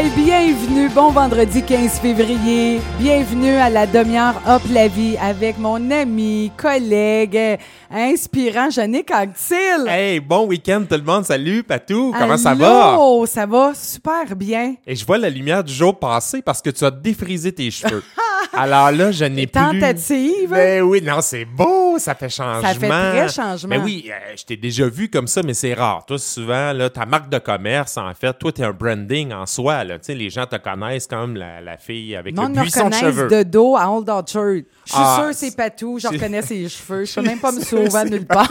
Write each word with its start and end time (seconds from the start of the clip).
Hey, 0.00 0.08
bienvenue, 0.16 0.88
bon 0.88 1.10
vendredi 1.10 1.62
15 1.62 1.98
février. 2.00 2.80
Bienvenue 2.98 3.56
à 3.56 3.68
la 3.68 3.86
demi-heure 3.86 4.40
Hop 4.48 4.62
la 4.72 4.88
vie 4.88 5.18
avec 5.18 5.58
mon 5.58 5.90
ami, 5.90 6.50
collègue, 6.56 7.58
inspirant 7.90 8.70
Yannick 8.70 9.10
Anctil. 9.10 9.86
Hey, 9.86 10.18
bon 10.20 10.46
week-end 10.46 10.84
tout 10.88 10.96
le 10.96 11.02
monde. 11.02 11.26
Salut, 11.26 11.62
Patou. 11.62 12.14
Comment 12.18 12.38
ça 12.38 12.54
va? 12.54 12.96
Oh, 12.98 13.26
ça 13.26 13.44
va 13.44 13.72
super 13.74 14.34
bien. 14.34 14.76
Et 14.86 14.96
je 14.96 15.04
vois 15.04 15.18
la 15.18 15.28
lumière 15.28 15.62
du 15.62 15.74
jour 15.74 15.98
passer 15.98 16.40
parce 16.40 16.62
que 16.62 16.70
tu 16.70 16.82
as 16.82 16.90
défrisé 16.90 17.52
tes 17.52 17.70
cheveux. 17.70 18.02
Alors 18.52 18.90
là, 18.90 19.10
je 19.12 19.24
n'ai 19.24 19.46
plus... 19.46 19.60
Tentative. 19.60 20.50
Ben 20.50 20.82
oui, 20.82 21.02
non, 21.02 21.20
c'est 21.20 21.44
beau, 21.44 21.98
ça 21.98 22.14
fait 22.14 22.28
changement. 22.28 22.62
Ça 22.62 22.74
fait 22.74 22.88
très 22.88 23.28
changement. 23.28 23.68
Mais 23.68 23.78
oui, 23.78 24.10
euh, 24.10 24.34
je 24.36 24.44
t'ai 24.44 24.56
déjà 24.56 24.86
vu 24.88 25.08
comme 25.10 25.26
ça, 25.26 25.42
mais 25.42 25.54
c'est 25.54 25.74
rare. 25.74 26.04
Toi, 26.06 26.18
souvent, 26.18 26.72
là, 26.72 26.90
ta 26.90 27.06
marque 27.06 27.28
de 27.28 27.38
commerce, 27.38 27.96
en 27.96 28.12
fait, 28.14 28.32
toi, 28.38 28.52
t'es 28.52 28.64
un 28.64 28.72
branding 28.72 29.32
en 29.32 29.46
soi. 29.46 29.84
Là. 29.84 29.98
Tu 29.98 30.06
sais, 30.06 30.14
les 30.14 30.30
gens 30.30 30.46
te 30.46 30.56
connaissent 30.56 31.06
comme 31.06 31.36
la, 31.36 31.60
la 31.60 31.76
fille 31.76 32.16
avec 32.16 32.34
Non, 32.34 32.48
le 32.48 32.60
buisson 32.60 32.88
de 32.88 32.94
cheveux. 32.94 33.28
de 33.28 33.42
dos 33.42 33.76
à 33.76 33.88
Old 33.90 34.08
Orchard. 34.08 34.54
Je 34.84 34.92
suis 34.92 34.94
Ah, 35.02 35.20
sûre 35.22 35.34
c'est 35.34 35.56
Patou, 35.56 35.98
je 35.98 36.08
reconnais 36.08 36.42
ses 36.42 36.68
cheveux. 36.68 37.04
Je 37.04 37.14
peux 37.14 37.22
même 37.22 37.38
pas 37.38 37.52
me 37.52 37.60
sauver 37.60 37.94
à 37.96 38.04
nulle 38.04 38.26
part. 38.26 38.50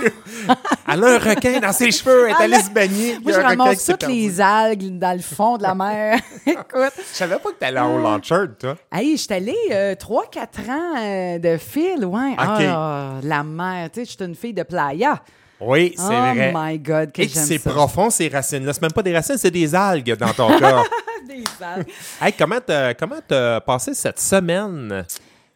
Elle 0.92 1.04
a 1.04 1.08
un 1.08 1.18
requin 1.20 1.60
dans 1.60 1.74
ses 1.74 1.92
cheveux, 1.92 2.28
elle 2.30 2.32
est 2.32 2.54
allée 2.56 2.64
se 2.64 2.70
baigner. 2.70 3.18
Moi, 3.22 3.34
je 3.34 3.40
ramasse 3.40 3.86
toutes 3.86 4.08
les 4.08 4.40
algues 4.40 4.98
dans 4.98 5.14
le 5.16 5.22
fond 5.22 5.58
de 5.58 5.64
la 5.64 5.76
mer. 5.76 6.20
Écoute, 6.46 6.94
Je 7.12 7.18
savais 7.18 7.38
pas 7.38 7.50
que 7.50 7.56
t'allais 7.60 7.80
en 7.80 8.04
Orchard, 8.04 8.48
toi. 8.60 8.76
hey, 8.92 9.18
je 9.18 9.22
suis 9.24 9.34
allée 9.34 9.56
3-4 9.96 10.70
ans 10.70 10.98
euh, 10.98 11.40
de 11.40 11.58
fil, 11.58 12.06
ouais. 12.06 12.36
Ah, 12.38 13.20
la 13.24 13.44
mer, 13.44 13.90
tu 13.92 14.00
sais, 14.00 14.06
je 14.06 14.12
suis 14.12 14.26
une 14.26 14.36
fille 14.36 14.54
de 14.54 14.64
playa. 14.64 15.22
Oui, 15.60 15.94
c'est 15.96 16.04
oh 16.04 16.34
vrai. 16.34 16.54
my 16.56 16.80
God, 16.80 17.12
que 17.12 17.22
Et 17.22 17.28
c'est 17.28 17.60
profond, 17.60 18.10
ces 18.10 18.30
racines-là. 18.30 18.72
C'est 18.74 18.82
même 18.82 18.94
pas 18.94 19.04
des 19.04 19.14
racines, 19.14 19.38
c'est 19.38 19.52
des 19.52 19.76
algues 19.76 20.16
dans 20.16 20.34
ton 20.34 20.58
corps. 20.58 20.86
Des 21.28 21.44
algues. 21.64 21.86
hey, 22.22 22.34
comment 22.34 22.60
t'as 22.66 22.94
comment 22.96 23.20
passé 23.66 23.94
cette 23.94 24.20
semaine? 24.20 25.06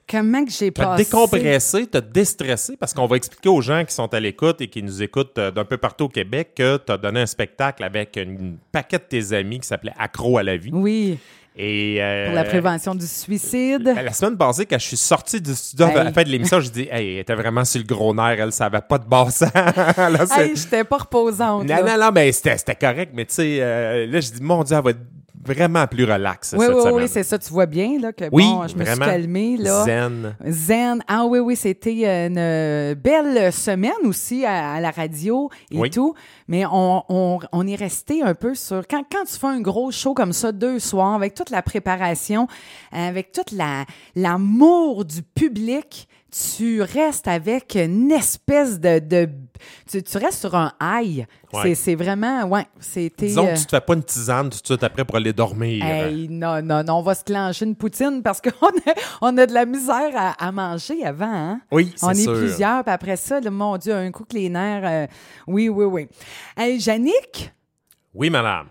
Comment 0.10 0.44
que 0.44 0.52
j'ai 0.52 0.72
T'as 0.72 0.84
passé... 0.84 1.06
décompressé, 1.06 1.88
t'as 1.88 2.02
déstressé, 2.02 2.76
parce 2.78 2.94
qu'on 2.94 3.08
va 3.08 3.16
expliquer 3.16 3.50
aux 3.50 3.62
gens 3.62 3.84
qui 3.86 3.94
sont 3.94 4.14
à 4.14 4.20
l'écoute 4.20 4.60
et 4.62 4.68
qui 4.68 4.84
nous 4.84 5.02
écoutent 5.02 5.38
euh, 5.38 5.50
d'un 5.50 5.64
peu 5.64 5.78
partout 5.78 6.06
au 6.06 6.10
Québec 6.10 6.52
que 6.56 6.78
t'as 6.78 6.98
donné 6.98 7.22
un 7.22 7.26
spectacle 7.26 7.84
avec 7.84 8.18
une 8.18 8.58
paquet 8.72 8.98
de 8.98 9.04
tes 9.04 9.34
amis 9.34 9.60
qui 9.60 9.68
s'appelait 9.68 9.94
Accro 9.98 10.38
à 10.38 10.44
la 10.44 10.58
vie. 10.58 10.72
Oui, 10.74 11.18
Et, 11.56 11.98
euh, 12.02 12.26
pour 12.28 12.36
la 12.36 12.44
prévention 12.46 12.96
du 12.96 13.06
suicide. 13.06 13.84
La 13.96 14.12
semaine 14.12 14.38
passée, 14.38 14.66
quand 14.66 14.80
je 14.80 14.86
suis 14.88 14.98
sorti 14.98 15.40
du 15.40 15.54
studio 15.54 15.86
à 15.86 16.04
la 16.06 16.12
fin 16.12 16.24
de 16.24 16.30
l'émission, 16.30 16.60
je 16.60 16.70
dis, 16.70 16.88
hey, 16.92 17.14
elle 17.14 17.20
était 17.20 17.36
vraiment 17.36 17.64
sur 17.64 17.80
le 17.80 17.86
gros 17.86 18.14
nerf, 18.14 18.40
elle 18.40 18.52
savait 18.52 18.82
pas 18.82 18.98
de 18.98 19.06
bon 19.06 19.30
sens. 19.30 19.52
Là, 19.54 20.26
c'est- 20.26 20.48
Hey, 20.50 20.56
j'étais 20.56 20.84
pas 20.84 20.98
reposante. 20.98 21.66
Non, 21.66 21.76
là. 21.76 21.98
non, 21.98 22.06
non, 22.06 22.12
mais 22.12 22.32
c'était 22.32 22.58
c'était 22.58 22.76
correct, 22.76 23.12
mais 23.14 23.26
tu 23.26 23.36
sais, 23.36 23.58
euh, 23.62 24.08
là, 24.08 24.20
je 24.20 24.32
dis, 24.32 24.42
mon 24.42 24.64
Dieu, 24.64 24.76
elle 24.76 24.84
va 24.84 24.90
être 24.92 25.00
vraiment 25.46 25.86
plus 25.88 26.04
relax 26.06 26.54
Oui, 26.58 26.66
cette 26.66 26.76
oui, 26.76 26.82
semaine. 26.82 26.96
oui, 26.96 27.08
c'est 27.08 27.24
ça. 27.24 27.38
Tu 27.38 27.50
vois 27.52 27.66
bien 27.66 28.00
là, 28.00 28.14
que 28.14 28.26
Oui, 28.32 28.44
bon, 28.44 28.68
je 28.68 28.76
me 28.76 28.84
suis 28.86 28.96
vraiment. 28.96 29.06
calmée. 29.06 29.58
Là. 29.58 29.84
Zen. 29.86 30.36
Zen. 30.48 31.04
Ah 31.08 31.26
oui, 31.26 31.40
oui, 31.40 31.56
c'était 31.56 32.28
une 32.28 32.94
belle 32.96 33.52
semaine 33.54 33.92
aussi 34.06 34.46
à, 34.46 34.74
à 34.74 34.80
la 34.80 34.92
radio 34.92 35.50
et 35.72 35.78
Oui. 35.78 35.90
tout. 35.90 36.14
Mais 36.48 36.66
on, 36.66 37.04
on, 37.10 37.40
on 37.52 37.68
est 37.68 37.76
resté 37.76 38.22
un 38.22 38.34
peu 38.34 38.56
sur. 38.56 38.84
Quand, 38.88 39.04
quand 39.12 39.26
tu 39.26 39.38
fais 39.40 39.48
un 39.48 39.62
gros 39.62 39.92
show 39.92 40.14
comme 40.14 40.34
ça, 40.34 40.52
deux 40.52 40.80
soirs, 40.80 41.14
avec 41.16 41.34
toute 41.34 41.50
la 41.50 41.62
préparation, 41.62 42.48
avec 42.92 43.32
toute 43.32 43.52
la 43.52 43.86
l'amour 44.16 45.06
du 45.06 45.22
public, 45.22 46.08
tu 46.56 46.82
restes 46.82 47.28
avec 47.28 47.76
une 47.76 48.12
espèce 48.12 48.80
de. 48.80 48.98
de 49.00 49.30
tu, 49.90 50.02
tu 50.02 50.18
restes 50.18 50.40
sur 50.40 50.56
un 50.56 50.72
high. 50.82 51.26
Ouais. 51.54 51.76
C'est- 51.76 51.94
vraiment. 51.96 52.44
Ouais, 52.46 52.66
c'était. 52.80 53.28
Disons 53.28 53.46
euh, 53.48 53.54
que 53.54 53.60
tu 53.60 53.66
te 53.66 53.70
fais 53.70 53.82
pas 53.82 53.94
une 53.94 54.04
tisane 54.04 54.50
tout 54.50 54.60
de 54.60 54.66
suite 54.66 54.84
après 54.84 55.06
pour 55.06 55.16
aller 55.18 55.32
dormir. 55.32 55.86
Hey, 55.86 56.28
non, 56.28 56.62
non, 56.64 56.84
non, 56.84 56.96
on 56.96 57.02
va 57.04 57.14
se 57.14 57.24
clencher 57.24 57.66
une 57.66 57.76
poutine 57.76 58.22
parce 58.24 58.42
qu'on 58.42 58.50
a, 58.68 58.94
on 59.22 59.38
a 59.38 59.46
de 59.46 59.54
la 59.54 59.66
misère 59.66 60.12
à, 60.16 60.32
à 60.44 60.52
manger 60.52 61.06
avant. 61.06 61.26
Hein? 61.32 61.62
Oui, 61.72 61.94
c'est 61.96 62.06
On 62.06 62.10
est 62.10 62.16
sûr. 62.24 62.34
plusieurs, 62.36 62.84
puis 62.84 62.94
après 62.94 63.16
ça, 63.16 63.40
là, 63.40 63.52
mon 63.52 63.78
Dieu, 63.78 63.94
un 63.94 64.12
coup 64.12 64.24
que 64.26 64.34
les 64.34 64.50
nerfs. 64.50 64.84
euh, 64.86 65.08
oui, 65.48 65.70
oui, 65.70 65.86
oui. 65.86 66.08
Hey, 66.58 66.78
Yannick, 66.80 67.54
Oui, 68.16 68.30
madame. 68.32 68.68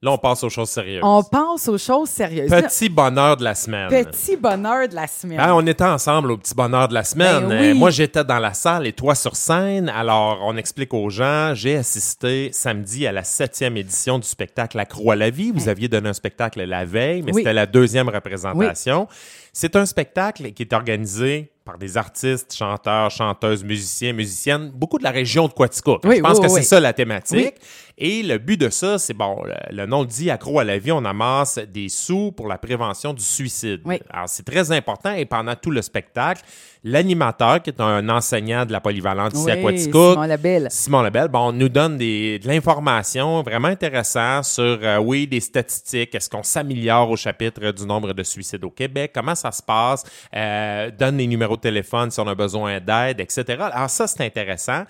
Là, 0.00 0.12
on 0.12 0.18
passe 0.18 0.44
aux 0.44 0.48
choses 0.48 0.68
sérieuses. 0.70 1.00
on 1.02 1.24
pense 1.24 1.66
aux 1.66 1.76
choses 1.76 2.08
sérieuses. 2.08 2.48
Petit 2.48 2.88
bonheur 2.88 3.36
de 3.36 3.42
la 3.42 3.56
semaine. 3.56 3.88
Petit 3.88 4.36
bonheur 4.36 4.88
de 4.88 4.94
la 4.94 5.08
semaine. 5.08 5.40
Ah, 5.42 5.56
on 5.56 5.66
était 5.66 5.82
ensemble 5.82 6.30
au 6.30 6.36
petit 6.36 6.54
bonheur 6.54 6.86
de 6.86 6.94
la 6.94 7.02
semaine. 7.02 7.48
Ben 7.48 7.60
oui. 7.72 7.74
Moi, 7.74 7.90
j'étais 7.90 8.22
dans 8.22 8.38
la 8.38 8.54
salle 8.54 8.86
et 8.86 8.92
toi 8.92 9.16
sur 9.16 9.34
scène. 9.34 9.88
Alors, 9.88 10.38
on 10.44 10.56
explique 10.56 10.94
aux 10.94 11.10
gens. 11.10 11.52
J'ai 11.54 11.74
assisté 11.78 12.50
samedi 12.52 13.08
à 13.08 13.12
la 13.12 13.24
septième 13.24 13.76
édition 13.76 14.20
du 14.20 14.28
spectacle 14.28 14.78
Accro 14.78 15.10
à 15.10 15.16
la 15.16 15.30
vie. 15.30 15.50
Vous 15.50 15.68
aviez 15.68 15.88
donné 15.88 16.10
un 16.10 16.14
spectacle 16.14 16.62
la 16.62 16.84
veille, 16.84 17.22
mais 17.22 17.32
Oui. 17.32 17.40
c'était 17.40 17.52
la 17.52 17.66
deuxième 17.66 18.08
représentation. 18.08 19.08
C'est 19.52 19.74
un 19.74 19.84
spectacle 19.84 20.52
qui 20.52 20.62
est 20.62 20.72
organisé 20.74 21.50
par 21.68 21.76
des 21.76 21.98
artistes, 21.98 22.54
chanteurs, 22.54 23.10
chanteuses, 23.10 23.62
musiciens, 23.62 24.14
musiciennes, 24.14 24.70
beaucoup 24.70 24.96
de 24.96 25.04
la 25.04 25.10
région 25.10 25.48
de 25.48 25.52
Quaticook. 25.52 26.00
Oui, 26.04 26.16
Je 26.16 26.22
pense 26.22 26.38
oui, 26.38 26.46
que 26.46 26.50
oui. 26.50 26.60
c'est 26.62 26.66
ça 26.66 26.80
la 26.80 26.94
thématique. 26.94 27.56
Et 28.00 28.22
le 28.22 28.38
but 28.38 28.58
de 28.58 28.70
ça, 28.70 28.96
c'est 28.96 29.12
bon, 29.12 29.42
le, 29.70 29.84
nom 29.84 30.02
le 30.02 30.06
dit, 30.06 30.30
accro 30.30 30.60
à 30.60 30.64
la 30.64 30.78
vie, 30.78 30.92
on 30.92 31.04
amasse 31.04 31.58
des 31.58 31.88
sous 31.88 32.30
pour 32.30 32.46
la 32.46 32.56
prévention 32.56 33.12
du 33.12 33.24
suicide. 33.24 33.80
Alors, 34.08 34.28
c'est 34.28 34.44
très 34.44 34.70
important 34.70 35.12
et 35.12 35.24
pendant 35.24 35.56
tout 35.56 35.72
le 35.72 35.82
spectacle, 35.82 36.42
l'animateur, 36.84 37.60
qui 37.60 37.70
est 37.70 37.80
un 37.80 38.08
enseignant 38.08 38.64
de 38.64 38.70
la 38.70 38.80
polyvalente 38.80 39.34
ici 39.34 39.50
à 39.50 39.56
Quaticook, 39.56 40.12
Simon 40.12 40.26
Labelle. 40.26 40.68
Simon 40.70 41.02
Lebel, 41.02 41.26
bon, 41.26 41.48
on 41.48 41.52
nous 41.52 41.68
donne 41.68 41.98
des, 41.98 42.38
de 42.38 42.46
l'information 42.46 43.42
vraiment 43.42 43.66
intéressante 43.66 44.44
sur, 44.44 44.78
euh, 44.80 44.98
oui, 44.98 45.26
des 45.26 45.40
statistiques. 45.40 46.14
Est-ce 46.14 46.30
qu'on 46.30 46.44
s'améliore 46.44 47.10
au 47.10 47.16
chapitre 47.16 47.72
du 47.72 47.84
nombre 47.84 48.12
de 48.12 48.22
suicides 48.22 48.64
au 48.64 48.70
Québec? 48.70 49.10
Comment 49.12 49.34
ça 49.34 49.50
se 49.50 49.62
passe? 49.62 50.04
Euh, 50.36 50.92
donne 50.96 51.18
les 51.18 51.26
numéros 51.26 51.56
téléphone 51.58 52.10
si 52.10 52.20
on 52.20 52.26
a 52.26 52.34
besoin 52.34 52.80
d'aide, 52.80 53.20
etc. 53.20 53.44
Alors 53.72 53.90
ça, 53.90 54.06
c'est 54.06 54.24
intéressant. 54.24 54.84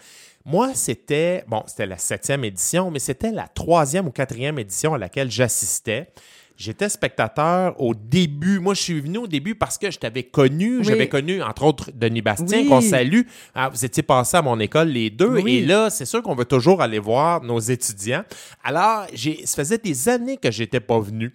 Moi, 0.44 0.70
c'était, 0.74 1.44
bon, 1.46 1.62
c'était 1.66 1.86
la 1.86 1.98
septième 1.98 2.44
édition, 2.44 2.90
mais 2.90 3.00
c'était 3.00 3.32
la 3.32 3.48
troisième 3.48 4.06
ou 4.06 4.10
quatrième 4.10 4.58
édition 4.58 4.94
à 4.94 4.98
laquelle 4.98 5.30
j'assistais. 5.30 6.08
J'étais 6.56 6.88
spectateur 6.88 7.80
au 7.80 7.94
début. 7.94 8.58
Moi, 8.58 8.74
je 8.74 8.82
suis 8.82 9.00
venu 9.00 9.18
au 9.18 9.26
début 9.28 9.54
parce 9.54 9.78
que 9.78 9.92
je 9.92 9.98
t'avais 9.98 10.24
connu. 10.24 10.78
Oui. 10.78 10.84
J'avais 10.84 11.08
connu, 11.08 11.40
entre 11.40 11.62
autres, 11.64 11.90
Denis 11.94 12.20
Bastien, 12.22 12.62
Oui. 12.62 12.68
qu'on 12.68 12.80
salue. 12.80 13.20
Ah, 13.54 13.68
vous 13.68 13.84
étiez 13.84 14.02
passé 14.02 14.38
à 14.38 14.42
mon 14.42 14.58
école, 14.58 14.88
les 14.88 15.08
deux. 15.10 15.40
Oui. 15.40 15.58
Et 15.58 15.66
là, 15.66 15.88
c'est 15.88 16.04
sûr 16.04 16.20
qu'on 16.20 16.34
veut 16.34 16.44
toujours 16.46 16.82
aller 16.82 16.98
voir 16.98 17.42
nos 17.44 17.60
étudiants. 17.60 18.24
Alors, 18.64 19.06
j'ai, 19.12 19.46
ça 19.46 19.56
faisait 19.62 19.78
des 19.78 20.08
années 20.08 20.36
que 20.36 20.50
j'étais 20.50 20.80
pas 20.80 20.98
venu. 20.98 21.32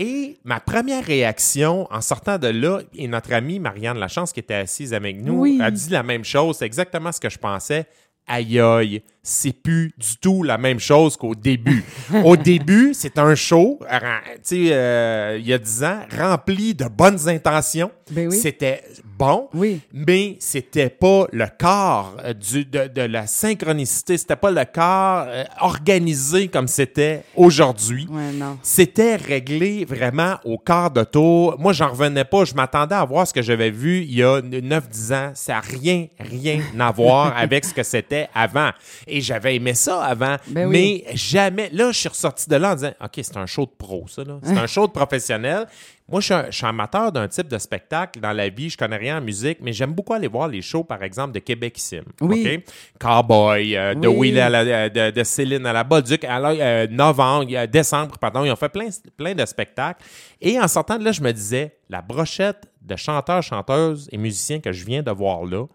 Et 0.00 0.38
ma 0.44 0.60
première 0.60 1.04
réaction 1.04 1.88
en 1.92 2.00
sortant 2.00 2.38
de 2.38 2.46
là, 2.46 2.78
et 2.94 3.08
notre 3.08 3.32
amie 3.32 3.58
Marianne 3.58 3.98
Lachance 3.98 4.32
qui 4.32 4.38
était 4.40 4.54
assise 4.54 4.94
avec 4.94 5.20
nous, 5.20 5.40
Oui. 5.40 5.58
a 5.60 5.72
dit 5.72 5.90
la 5.90 6.04
même 6.04 6.24
chose. 6.24 6.56
C'est 6.58 6.66
exactement 6.66 7.10
ce 7.10 7.18
que 7.18 7.28
je 7.28 7.36
pensais. 7.38 7.84
Aïe 8.28 8.60
aïe, 8.60 9.02
c'est 9.30 9.52
plus 9.52 9.92
du 9.98 10.16
tout 10.20 10.42
la 10.42 10.56
même 10.58 10.80
chose 10.80 11.16
qu'au 11.16 11.34
début. 11.34 11.84
Au 12.24 12.36
début, 12.36 12.92
c'est 12.94 13.18
un 13.18 13.34
show, 13.34 13.78
ren- 13.88 14.20
tu 14.36 14.40
sais, 14.42 14.68
euh, 14.72 15.36
il 15.38 15.46
y 15.46 15.52
a 15.52 15.58
10 15.58 15.84
ans, 15.84 16.00
rempli 16.18 16.74
de 16.74 16.86
bonnes 16.86 17.28
intentions. 17.28 17.90
Ben 18.10 18.28
oui. 18.30 18.36
C'était 18.38 18.82
bon, 19.18 19.48
Oui. 19.52 19.80
mais 19.92 20.36
c'était 20.40 20.88
pas 20.88 21.26
le 21.32 21.44
corps 21.58 22.16
euh, 22.24 22.32
du, 22.32 22.64
de, 22.64 22.86
de 22.88 23.02
la 23.02 23.26
synchronicité, 23.26 24.16
c'était 24.16 24.36
pas 24.36 24.50
le 24.50 24.64
corps 24.64 25.26
euh, 25.28 25.44
organisé 25.60 26.48
comme 26.48 26.68
c'était 26.68 27.22
aujourd'hui. 27.36 28.06
Ouais. 28.10 28.30
C'était 28.62 29.16
réglé 29.16 29.84
vraiment 29.84 30.36
au 30.44 30.56
quart 30.58 30.90
de 30.90 31.04
tour. 31.04 31.56
Moi, 31.58 31.72
j'en 31.74 31.88
revenais 31.90 32.24
pas. 32.24 32.44
Je 32.44 32.54
m'attendais 32.54 32.94
à 32.94 33.04
voir 33.04 33.26
ce 33.26 33.34
que 33.34 33.42
j'avais 33.42 33.70
vu 33.70 33.98
il 34.02 34.14
y 34.14 34.22
a 34.22 34.40
9-10 34.40 35.14
ans. 35.14 35.30
Ça 35.34 35.54
n'a 35.54 35.60
rien, 35.60 36.06
rien 36.18 36.60
à 36.78 36.90
voir 36.90 37.36
avec 37.36 37.64
ce 37.64 37.74
que 37.74 37.82
c'était 37.82 38.28
avant. 38.34 38.70
Et 39.06 39.17
j'avais 39.20 39.56
aimé 39.56 39.74
ça 39.74 40.02
avant. 40.04 40.36
Ben 40.48 40.66
oui. 40.68 41.04
mais 41.06 41.16
jamais. 41.16 41.70
Là, 41.72 41.92
je 41.92 41.98
suis 41.98 42.08
ressorti 42.08 42.48
de 42.48 42.56
là 42.56 42.72
en 42.72 42.74
disant 42.74 42.92
OK, 43.02 43.10
c'est 43.22 43.36
un 43.36 43.46
show 43.46 43.66
de 43.66 43.70
pro, 43.76 44.04
ça. 44.08 44.22
C'est 44.42 44.56
un 44.58 44.66
show 44.66 44.86
de 44.86 44.92
professionnel. 44.92 45.66
Moi, 46.10 46.20
je 46.20 46.24
suis, 46.24 46.34
un- 46.34 46.46
je 46.50 46.56
suis 46.56 46.64
amateur 46.66 47.12
d'un 47.12 47.28
type 47.28 47.48
de 47.48 47.58
spectacle 47.58 48.18
dans 48.20 48.32
la 48.32 48.48
vie. 48.48 48.70
Je 48.70 48.78
connais 48.78 48.96
rien 48.96 49.18
en 49.18 49.20
musique, 49.20 49.58
mais 49.60 49.74
j'aime 49.74 49.92
beaucoup 49.92 50.14
aller 50.14 50.26
voir 50.28 50.48
les 50.48 50.62
shows, 50.62 50.82
par 50.82 51.02
exemple, 51.02 51.32
de 51.34 51.38
Québec 51.38 51.74
Sim. 51.76 52.00
Oui. 52.22 52.46
OK? 52.56 52.64
Cowboy, 52.98 53.76
euh, 53.76 53.94
de. 53.94 54.08
Will 54.08 54.38
à 54.40 54.48
la- 54.48 54.60
euh, 54.60 54.88
de, 54.88 55.10
de 55.10 55.24
Céline 55.24 55.66
à 55.66 55.72
la 55.74 55.84
Bolduc, 55.84 56.24
euh, 56.24 56.86
novembre, 56.90 57.46
euh, 57.52 57.66
décembre, 57.66 58.16
pardon, 58.18 58.44
ils 58.44 58.50
ont 58.50 58.56
fait 58.56 58.70
plein, 58.70 58.88
plein 59.18 59.34
de 59.34 59.44
spectacles. 59.44 60.02
Et 60.40 60.58
en 60.58 60.66
sortant 60.68 60.98
de 60.98 61.04
là, 61.04 61.12
je 61.12 61.20
me 61.20 61.32
disais, 61.32 61.76
la 61.90 62.00
brochette 62.00 62.64
de 62.80 62.96
chanteurs, 62.96 63.42
chanteuses 63.42 64.08
et 64.10 64.16
musiciens 64.16 64.60
que 64.60 64.72
je 64.72 64.86
viens 64.86 65.02
de 65.02 65.10
voir 65.10 65.44
là, 65.44 65.66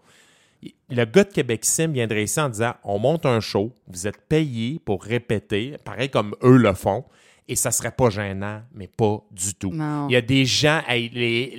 le 0.90 1.04
gars 1.04 1.24
de 1.24 1.32
Québec 1.32 1.64
Sim 1.64 1.88
viendrait 1.88 2.24
ici 2.24 2.40
en 2.40 2.48
disant 2.48 2.74
on 2.84 2.98
monte 2.98 3.26
un 3.26 3.40
show, 3.40 3.72
vous 3.88 4.06
êtes 4.06 4.20
payé 4.28 4.80
pour 4.84 5.02
répéter, 5.02 5.76
pareil 5.84 6.08
comme 6.10 6.34
eux 6.42 6.56
le 6.56 6.72
font, 6.74 7.04
et 7.46 7.56
ça 7.56 7.70
serait 7.70 7.90
pas 7.90 8.08
gênant, 8.08 8.62
mais 8.74 8.86
pas 8.88 9.18
du 9.30 9.54
tout. 9.54 9.70
Non. 9.70 10.08
Il 10.08 10.12
y 10.12 10.16
a 10.16 10.22
des 10.22 10.46
gens, 10.46 10.80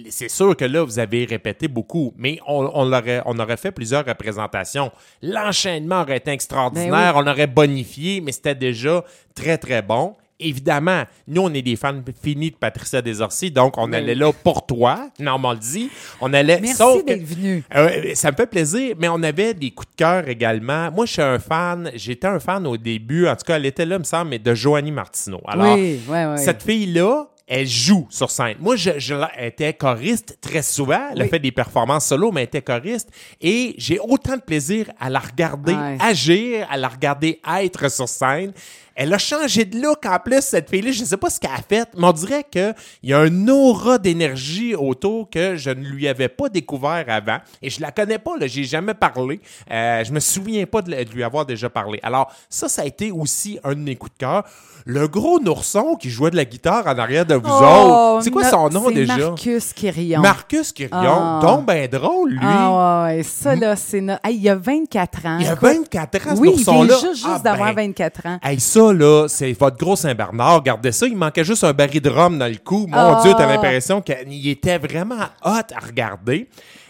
c'est 0.09 0.29
sûr 0.29 0.55
que 0.57 0.65
là, 0.65 0.83
vous 0.83 0.97
avez 0.97 1.25
répété 1.25 1.67
beaucoup, 1.67 2.11
mais 2.17 2.39
on, 2.47 2.69
on, 2.73 2.85
l'aurait- 2.85 3.21
on 3.25 3.37
aurait 3.37 3.57
fait 3.57 3.71
plusieurs 3.71 4.03
représentations. 4.03 4.91
L'enchaînement 5.21 6.01
aurait 6.01 6.17
été 6.17 6.31
extraordinaire, 6.31 7.13
Ben 7.13 7.21
on 7.23 7.27
aurait 7.27 7.45
bonifié, 7.47 8.21
mais 8.21 8.31
c'était 8.31 8.55
déjà 8.55 9.03
très, 9.35 9.57
très 9.59 9.81
bon. 9.83 10.15
Évidemment, 10.39 11.03
nous, 11.27 11.41
on 11.41 11.53
est 11.53 11.61
des 11.61 11.75
fans 11.75 12.01
finis 12.21 12.51
de 12.51 12.55
Patricia 12.55 13.01
Desorcy, 13.01 13.51
donc 13.51 13.77
on 13.77 13.89
Oui. 13.89 13.95
allait 13.95 14.15
là 14.15 14.31
pour 14.31 14.65
toi, 14.65 15.09
normalement 15.19 15.59
dit. 15.59 15.89
On 16.21 16.33
allait. 16.33 16.59
Merci 16.61 17.03
d'être 17.05 17.23
venu. 17.23 17.63
euh, 17.75 18.11
ça 18.15 18.31
me 18.31 18.35
fait 18.35 18.47
plaisir, 18.47 18.95
mais 18.99 19.07
on 19.09 19.21
avait 19.23 19.53
des 19.53 19.71
coups 19.71 19.89
de 19.91 19.95
cœur 19.95 20.27
également. 20.27 20.91
Moi, 20.91 21.05
je 21.05 21.13
suis 21.13 21.21
un 21.21 21.39
fan, 21.39 21.91
j'étais 21.95 22.27
un 22.27 22.39
fan 22.39 22.65
au 22.67 22.77
début, 22.77 23.27
en 23.27 23.35
tout 23.35 23.45
cas, 23.45 23.55
elle 23.57 23.65
était 23.65 23.85
là, 23.85 23.99
me 23.99 24.03
semble, 24.03 24.29
mais 24.31 24.39
de 24.39 24.53
Joanie 24.53 24.91
Martineau. 24.91 25.41
Alors, 25.47 25.75
oui, 25.75 25.99
oui, 26.07 26.17
oui. 26.25 26.37
cette 26.37 26.63
fille-là, 26.63 27.27
elle 27.47 27.67
joue 27.67 28.07
sur 28.09 28.31
scène. 28.31 28.55
Moi, 28.59 28.75
je, 28.75 28.91
je 28.97 29.13
elle 29.37 29.49
était 29.49 29.71
choriste 29.73 30.39
très 30.41 30.63
souvent. 30.63 31.09
Elle 31.11 31.21
a 31.21 31.23
Oui. 31.25 31.29
fait 31.29 31.37
des 31.39 31.51
performances 31.51 32.07
solo, 32.07 32.31
mais 32.31 32.41
elle 32.41 32.45
était 32.47 32.63
choriste. 32.63 33.09
Et 33.39 33.75
j'ai 33.77 33.99
autant 33.99 34.35
de 34.37 34.41
plaisir 34.41 34.87
à 34.99 35.11
la 35.11 35.19
regarder 35.19 35.73
Ouais. 35.75 35.95
agir, 36.01 36.65
à 36.71 36.77
la 36.77 36.87
regarder 36.87 37.39
être 37.61 37.91
sur 37.91 38.09
scène. 38.09 38.51
Elle 38.95 39.13
a 39.13 39.17
changé 39.17 39.65
de 39.65 39.79
look 39.81 40.05
en 40.05 40.17
plus, 40.19 40.41
cette 40.41 40.69
fille-là. 40.69 40.91
Je 40.91 41.01
ne 41.01 41.05
sais 41.05 41.17
pas 41.17 41.29
ce 41.29 41.39
qu'elle 41.39 41.51
a 41.51 41.57
fait, 41.67 41.89
mais 41.97 42.05
on 42.07 42.11
dirait 42.13 42.45
qu'il 42.49 42.73
y 43.03 43.13
a 43.13 43.19
un 43.19 43.47
aura 43.47 43.97
d'énergie 43.97 44.73
autour 44.73 45.29
que 45.29 45.55
je 45.57 45.69
ne 45.69 45.83
lui 45.85 46.07
avais 46.07 46.29
pas 46.29 46.47
découvert 46.49 47.03
avant. 47.07 47.37
Et 47.61 47.69
je 47.69 47.81
la 47.81 47.91
connais 47.91 48.19
pas, 48.19 48.37
là. 48.39 48.47
J'ai 48.47 48.63
jamais 48.63 48.93
parlé. 48.93 49.41
Euh, 49.69 50.03
je 50.03 50.11
me 50.13 50.19
souviens 50.19 50.65
pas 50.65 50.81
de, 50.81 50.95
lui 51.13 51.23
avoir 51.23 51.45
déjà 51.45 51.69
parlé. 51.69 51.99
Alors, 52.03 52.31
ça, 52.49 52.69
ça 52.69 52.83
a 52.83 52.85
été 52.85 53.11
aussi 53.11 53.59
un 53.63 53.73
de 53.73 53.79
mes 53.79 53.95
coups 53.95 54.13
de 54.13 54.17
cœur. 54.19 54.43
Le 54.87 55.07
gros 55.07 55.39
nourson 55.39 55.95
qui 55.95 56.11
jouait 56.11 56.29
de 56.29 56.35
la 56.35 56.45
guitare 56.45 56.85
en 56.85 56.97
arrière 56.97 57.25
de 57.25 57.33
vous 57.35 57.41
Oh, 57.49 58.15
autres. 58.15 58.23
C'est 58.23 58.29
quoi 58.31 58.43
no- 58.43 58.49
son 58.49 58.69
nom 58.69 58.91
déjà? 58.91 59.17
Marcus 59.17 59.73
Quirion. 59.73 60.21
Marcus 60.21 60.71
Quirion. 60.71 60.93
Ah. 61.01 61.39
Donc, 61.41 61.65
ben 61.65 61.87
drôle, 61.89 62.29
lui. 62.31 62.39
Ah 62.41 63.05
ouais, 63.05 63.23
ça 63.23 63.55
là, 63.55 63.75
c'est... 63.75 63.99
no- 64.01 64.13
Hey, 64.23 64.35
il 64.35 64.43
y 64.43 64.49
a 64.49 64.55
24 64.55 65.25
ans. 65.25 65.37
Il 65.39 65.47
a 65.47 65.53
Écoute, 65.53 65.63
24 65.91 66.27
ans, 66.27 66.35
ce 66.35 66.39
Oui, 66.39 66.51
il 66.55 66.63
vient 66.63 66.73
nourson-là. 66.73 66.93
juste, 67.01 67.15
juste 67.15 67.27
Ah, 67.27 67.39
d'avoir 67.39 67.73
ben, 67.73 67.87
24 67.87 68.25
ans. 68.27 68.39
Hey, 68.43 68.59
ça, 68.59 68.84
là, 68.93 69.27
c'est 69.27 69.53
votre 69.53 69.77
gros 69.77 69.95
Saint-Bernard. 69.95 70.55
Regardez 70.55 70.91
ça, 70.91 71.07
il 71.07 71.15
manquait 71.15 71.43
juste 71.43 71.63
un 71.63 71.73
baril 71.73 72.01
de 72.01 72.09
rhum 72.09 72.37
dans 72.37 72.47
le 72.47 72.57
cou. 72.57 72.87
Mon 72.87 72.97
Ah. 72.97 73.19
Dieu, 73.23 73.33
t'as 73.37 73.47
l'impression 73.47 74.01
qu'il 74.01 74.47
était 74.47 74.77
vraiment 74.77 75.25
hot 75.43 75.73
à 75.75 75.79
regarder. 75.85 76.47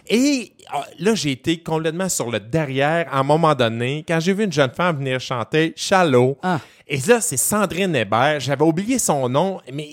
Et 0.08 0.54
ah, 0.72 0.84
là, 1.00 1.16
j'ai 1.16 1.32
été 1.32 1.62
complètement 1.64 2.10
sur 2.10 2.30
le 2.30 2.40
derrière 2.40 3.08
à 3.12 3.20
un 3.20 3.24
moment 3.24 3.56
donné, 3.56 4.04
quand 4.08 4.20
j'ai 4.20 4.34
vu 4.34 4.44
une 4.44 4.52
jeune 4.54 4.72
femme 4.72 4.98
venir 4.98 5.20
chanter 5.20 5.74
Shallow. 5.76 6.38
Ah. 6.44 6.60
Et 6.88 6.98
là, 7.08 7.20
c'est 7.22 7.38
Sandrine 7.38 7.96
Hébert. 7.96 8.40
J'avais 8.40 8.64
oublié 8.64 9.00
son 9.00 9.28
nom, 9.30 9.60
mais 9.74 9.90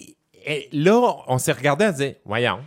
là, 0.73 1.01
on 1.27 1.39
s'est 1.39 1.53
regardé 1.53 1.87
et 1.87 1.93
dit 1.93 2.15
Voyons, 2.27 2.59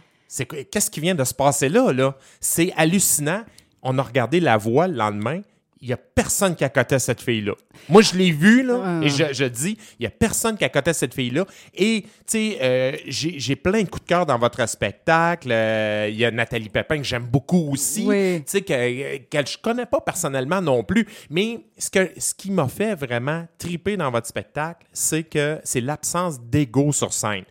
qu'est-ce 0.71 0.89
qui 0.89 0.99
vient 0.99 1.13
de 1.15 1.23
se 1.23 1.33
passer 1.33 1.69
là? 1.69 1.91
là? 1.93 2.15
C'est 2.39 2.73
hallucinant. 2.75 3.43
On 3.83 3.97
a 3.99 4.01
regardé 4.01 4.39
la 4.39 4.57
voix 4.57 4.87
le 4.87 4.95
lendemain. 4.95 5.41
Il 5.81 5.87
n'y 5.87 5.93
a 5.93 5.97
personne 5.97 6.55
qui 6.55 6.63
accotait 6.63 6.99
cette 6.99 7.21
fille-là. 7.21 7.53
Moi, 7.89 8.01
je 8.01 8.15
l'ai 8.15 8.31
vue, 8.31 8.63
là, 8.63 9.01
et 9.03 9.09
je, 9.09 9.25
je 9.33 9.43
dis, 9.43 9.77
il 9.99 10.03
n'y 10.03 10.07
a 10.07 10.09
personne 10.09 10.57
qui 10.57 10.63
accotait 10.63 10.93
cette 10.93 11.13
fille-là. 11.13 11.45
Et, 11.75 12.03
tu 12.03 12.09
sais, 12.27 12.57
euh, 12.61 12.97
j'ai 13.07 13.55
plein 13.57 13.83
de 13.83 13.89
coups 13.89 14.03
de 14.03 14.07
cœur 14.07 14.25
dans 14.25 14.39
votre 14.39 14.67
spectacle. 14.69 15.49
Euh, 15.51 16.07
Il 16.09 16.15
y 16.15 16.23
a 16.25 16.31
Nathalie 16.31 16.69
Pépin 16.69 16.97
que 16.97 17.03
j'aime 17.03 17.25
beaucoup 17.25 17.71
aussi. 17.71 18.05
Oui. 18.07 18.37
Tu 18.45 18.51
sais, 18.51 18.61
que, 18.61 19.17
que 19.17 19.45
je 19.47 19.57
connais 19.57 19.85
pas 19.85 19.99
personnellement 19.99 20.61
non 20.61 20.83
plus. 20.83 21.05
Mais 21.29 21.59
ce, 21.77 21.89
que, 21.89 22.09
ce 22.17 22.33
qui 22.33 22.51
m'a 22.51 22.69
fait 22.69 22.95
vraiment 22.95 23.45
triper 23.59 23.97
dans 23.97 24.09
votre 24.09 24.27
spectacle, 24.27 24.87
c'est 24.93 25.23
que 25.23 25.59
c'est 25.63 25.81
l'absence 25.81 26.39
d'ego 26.39 26.93
sur 26.93 27.11
scène. 27.13 27.43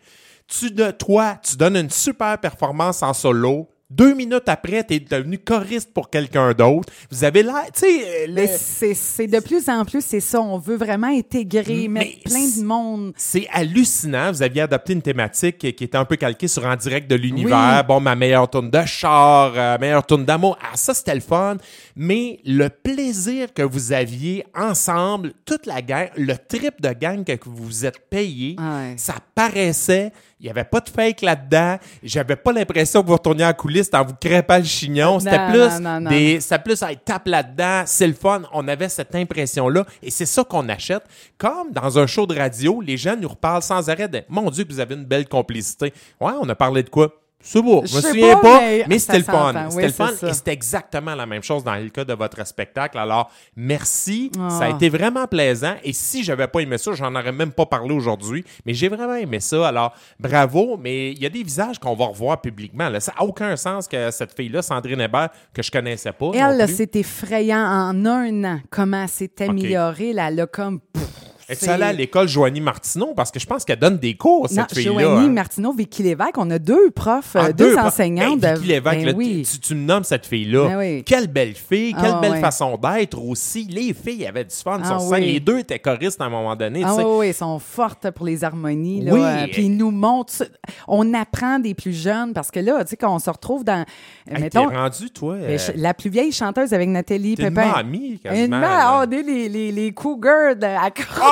Tu, 0.47 0.71
de, 0.71 0.91
toi, 0.91 1.39
tu 1.43 1.55
donnes 1.55 1.77
une 1.77 1.89
super 1.91 2.37
performance 2.39 3.01
en 3.03 3.13
solo. 3.13 3.69
Deux 3.91 4.15
minutes 4.15 4.47
après, 4.49 4.83
tu 4.83 4.95
es 4.95 4.99
devenu 4.99 5.37
choriste 5.37 5.93
pour 5.93 6.09
quelqu'un 6.09 6.53
d'autre. 6.53 6.91
Vous 7.11 7.23
avez 7.23 7.43
l'air, 7.43 7.65
tu 7.71 7.81
sais, 7.81 8.27
euh, 8.27 8.27
le- 8.29 8.93
c'est 8.95 9.27
de 9.27 9.39
plus 9.39 9.69
en 9.69 9.85
plus, 9.85 10.03
c'est 10.03 10.19
ça. 10.19 10.41
On 10.41 10.57
veut 10.57 10.75
vraiment 10.75 11.07
intégrer, 11.15 11.87
Mais 11.87 11.99
mettre 11.99 12.23
plein 12.23 12.47
de 12.59 12.63
monde. 12.65 13.13
C'est 13.15 13.47
hallucinant. 13.53 14.31
Vous 14.31 14.41
aviez 14.41 14.63
adopté 14.63 14.93
une 14.93 15.03
thématique 15.03 15.59
qui 15.59 15.67
était 15.67 15.95
un 15.95 16.03
peu 16.05 16.15
calquée 16.15 16.47
sur 16.47 16.65
En 16.65 16.75
direct 16.75 17.07
de 17.09 17.15
l'univers. 17.15 17.83
Bon, 17.87 17.99
ma 17.99 18.15
meilleure 18.15 18.49
tourne 18.49 18.71
de 18.71 18.81
char, 18.87 19.53
euh, 19.55 19.77
meilleure 19.77 20.05
tourne 20.05 20.25
d'amour. 20.25 20.57
Ah, 20.63 20.75
ça, 20.75 20.95
c'était 20.95 21.13
le 21.13 21.21
fun. 21.21 21.57
Mais 21.95 22.39
le 22.43 22.69
plaisir 22.69 23.53
que 23.53 23.61
vous 23.61 23.91
aviez 23.93 24.45
ensemble, 24.55 25.33
toute 25.45 25.67
la 25.67 25.83
gang, 25.83 26.07
le 26.17 26.33
trip 26.35 26.81
de 26.81 26.89
gang 26.91 27.23
que 27.23 27.37
vous 27.47 27.63
vous 27.65 27.85
êtes 27.85 27.99
payé, 28.09 28.55
Ouais. 28.59 28.95
ça 28.97 29.13
paraissait. 29.35 30.11
Il 30.39 30.43
n'y 30.43 30.49
avait 30.49 30.65
pas 30.65 30.81
de 30.81 30.89
fake 30.89 31.21
là-dedans. 31.21 31.77
J'avais 32.03 32.35
pas 32.35 32.51
l'impression 32.51 33.01
que 33.01 33.07
vous 33.07 33.13
retourniez 33.13 33.45
en 33.45 33.53
coulisses 33.53 33.89
en 33.93 34.03
vous 34.03 34.15
crêpant 34.19 34.57
le 34.57 34.65
chignon. 34.65 35.19
C'était 35.19 35.47
plus 35.47 35.59
non, 35.59 35.79
non, 35.79 36.01
non. 36.01 36.09
des 36.09 36.41
c'était 36.41 36.59
plus, 36.59 36.81
hey, 36.81 36.97
tape 37.03 37.27
là-dedans, 37.27 37.83
c'est 37.85 38.07
le 38.07 38.13
fun. 38.13 38.41
On 38.51 38.67
avait 38.67 38.89
cette 38.89 39.15
impression-là 39.15 39.85
et 40.03 40.11
c'est 40.11 40.25
ça 40.25 40.43
qu'on 40.43 40.67
achète. 40.67 41.03
Comme 41.37 41.71
dans 41.71 41.97
un 41.97 42.05
show 42.05 42.27
de 42.27 42.37
radio, 42.37 42.81
les 42.81 42.97
gens 42.97 43.15
nous 43.15 43.29
reparlent 43.29 43.61
sans 43.61 43.89
arrêt 43.89 44.09
de 44.09 44.23
Mon 44.27 44.49
Dieu, 44.49 44.65
que 44.65 44.73
vous 44.73 44.79
avez 44.79 44.95
une 44.95 45.05
belle 45.05 45.27
complicité. 45.27 45.93
Ouais, 46.19 46.33
on 46.41 46.49
a 46.49 46.55
parlé 46.55 46.83
de 46.83 46.89
quoi? 46.89 47.13
C'est 47.47 47.61
beau, 47.61 47.83
je 47.85 47.91
Je 47.91 47.95
me 47.97 48.01
souviens 48.01 48.35
pas, 48.37 48.41
pas, 48.41 48.59
mais 48.59 48.85
mais, 48.87 48.97
c'était 48.99 49.19
le 49.19 49.23
fun. 49.23 49.53
C'était 49.69 49.75
Oui, 49.75 49.83
le 49.83 49.91
fun 49.91 50.11
ça. 50.15 50.29
et 50.29 50.33
c'était 50.33 50.51
exactement 50.53 51.13
la 51.13 51.27
même 51.27 51.43
chose 51.43 51.63
dans 51.63 51.75
le 51.75 51.89
cas 51.89 52.03
de 52.03 52.13
votre 52.13 52.45
spectacle. 52.47 52.97
Alors, 52.97 53.29
merci. 53.55 54.31
Ah. 54.39 54.49
Ça 54.49 54.65
a 54.65 54.69
été 54.71 54.89
vraiment 54.89 55.27
plaisant. 55.27 55.75
Et 55.83 55.93
si 55.93 56.23
j'avais 56.23 56.47
pas 56.47 56.61
aimé 56.61 56.79
ça, 56.79 56.93
j'en 56.93 57.13
aurais 57.13 57.31
même 57.31 57.51
pas 57.51 57.67
parlé 57.67 57.93
aujourd'hui. 57.93 58.43
Mais 58.65 58.73
j'ai 58.73 58.89
vraiment 58.89 59.13
aimé 59.13 59.39
ça. 59.39 59.67
Alors, 59.67 59.93
bravo. 60.19 60.75
Mais 60.81 61.11
il 61.11 61.21
y 61.21 61.25
a 61.27 61.29
des 61.29 61.43
visages 61.43 61.77
qu'on 61.77 61.93
va 61.95 62.05
revoir 62.05 62.41
publiquement. 62.41 62.89
là. 62.89 62.99
Ça 62.99 63.13
n'a 63.15 63.23
aucun 63.23 63.55
sens 63.55 63.87
que 63.87 64.09
cette 64.09 64.35
fille-là, 64.35 64.63
Sandrine 64.63 65.01
Hébert, 65.01 65.29
que 65.53 65.61
je 65.61 65.69
connaissais 65.69 66.13
pas. 66.13 66.31
Elle, 66.33 66.67
c'est 66.67 66.95
effrayant 66.95 67.59
en 67.63 68.05
un 68.07 68.43
an 68.43 68.59
comment 68.71 69.03
elle 69.03 69.09
s'est 69.09 69.29
améliorée. 69.43 70.13
Là, 70.13 70.29
elle 70.29 70.39
a 70.39 70.47
comme. 70.47 70.79
pff, 70.79 71.03
Es-tu 71.47 71.65
c'est- 71.65 71.71
allée 71.71 71.83
à 71.83 71.93
l'école 71.93 72.27
Joanie 72.27 72.61
Martineau? 72.61 73.13
Parce 73.15 73.29
que 73.31 73.39
je 73.39 73.45
pense 73.45 73.63
qu'elle 73.65 73.77
donne 73.79 73.97
des 73.97 74.15
cours, 74.15 74.49
cette 74.49 74.73
fille-là. 74.73 74.99
Joanie 75.01 75.27
hein. 75.27 75.29
Martineau, 75.29 75.73
Vicky 75.73 76.01
Lévesque, 76.03 76.37
on 76.37 76.49
a 76.49 76.57
deux 76.59 76.89
profs, 76.91 77.35
Ah, 77.35 77.45
euh, 77.47 77.53
deux, 77.53 77.77
enseignantes. 77.77 78.43
Hey, 78.43 78.51
de- 78.53 78.55
Vicky 78.59 78.67
Lévesque, 78.67 78.97
Ben 78.97 79.05
là, 79.05 79.11
oui. 79.15 79.47
tu, 79.51 79.59
tu 79.59 79.75
me 79.75 79.81
nommes 79.85 80.03
cette 80.03 80.25
fille-là. 80.25 80.67
Ben 80.69 80.77
oui. 80.79 81.03
Quelle 81.03 81.27
belle 81.27 81.53
fille, 81.53 81.93
quelle 81.93 82.13
Ah, 82.15 82.19
belle 82.21 82.39
façon 82.41 82.77
d'être 82.77 83.21
aussi. 83.21 83.65
Les 83.69 83.93
filles 83.93 84.25
avaient 84.25 84.43
du 84.45 84.55
fun 84.55 84.79
Ah, 84.83 84.87
sur 84.87 85.01
scène. 85.01 85.21
Les 85.23 85.39
deux 85.39 85.59
étaient 85.59 85.79
choristes 85.79 86.19
à 86.19 86.25
un 86.25 86.29
moment 86.29 86.55
donné. 86.55 86.81
Ah 86.83 86.95
oui, 87.05 87.27
elles 87.27 87.33
sont 87.33 87.59
fortes 87.59 88.09
pour 88.11 88.25
les 88.25 88.43
harmonies. 88.43 89.01
Là. 89.01 89.13
Oui. 89.13 89.19
Euh, 89.21 89.47
Puis 89.51 89.65
ils 89.65 89.77
nous 89.77 89.91
montrent. 89.91 90.43
On 90.87 91.13
apprend 91.13 91.59
des 91.59 91.73
plus 91.75 91.93
jeunes 91.93 92.33
parce 92.33 92.49
que 92.51 92.59
là, 92.59 92.83
tu 92.83 92.91
sais, 92.91 92.97
quand 92.97 93.13
on 93.13 93.19
se 93.19 93.29
retrouve 93.29 93.63
dans. 93.63 93.85
Hey, 94.27 94.41
mettons, 94.41 94.67
T'es 94.69 94.75
rendu, 94.75 95.09
toi. 95.11 95.35
euh, 95.35 95.57
la 95.75 95.93
plus 95.93 96.09
vieille 96.09 96.31
chanteuse 96.31 96.73
avec 96.73 96.89
Nathalie 96.89 97.35
T'es 97.35 97.43
une 97.43 97.49
Pépin. 97.53 97.71
mamie, 97.71 98.11
Une 98.13 98.19
quasiment. 98.19 98.59
ma- 98.59 98.61
là. 98.61 98.99
oh, 99.01 99.05
des- 99.05 99.21
les, 99.21 99.47
les, 99.49 99.71
les 99.71 99.91
cougars 99.93 100.55
de 100.55 100.65
à 100.65 100.89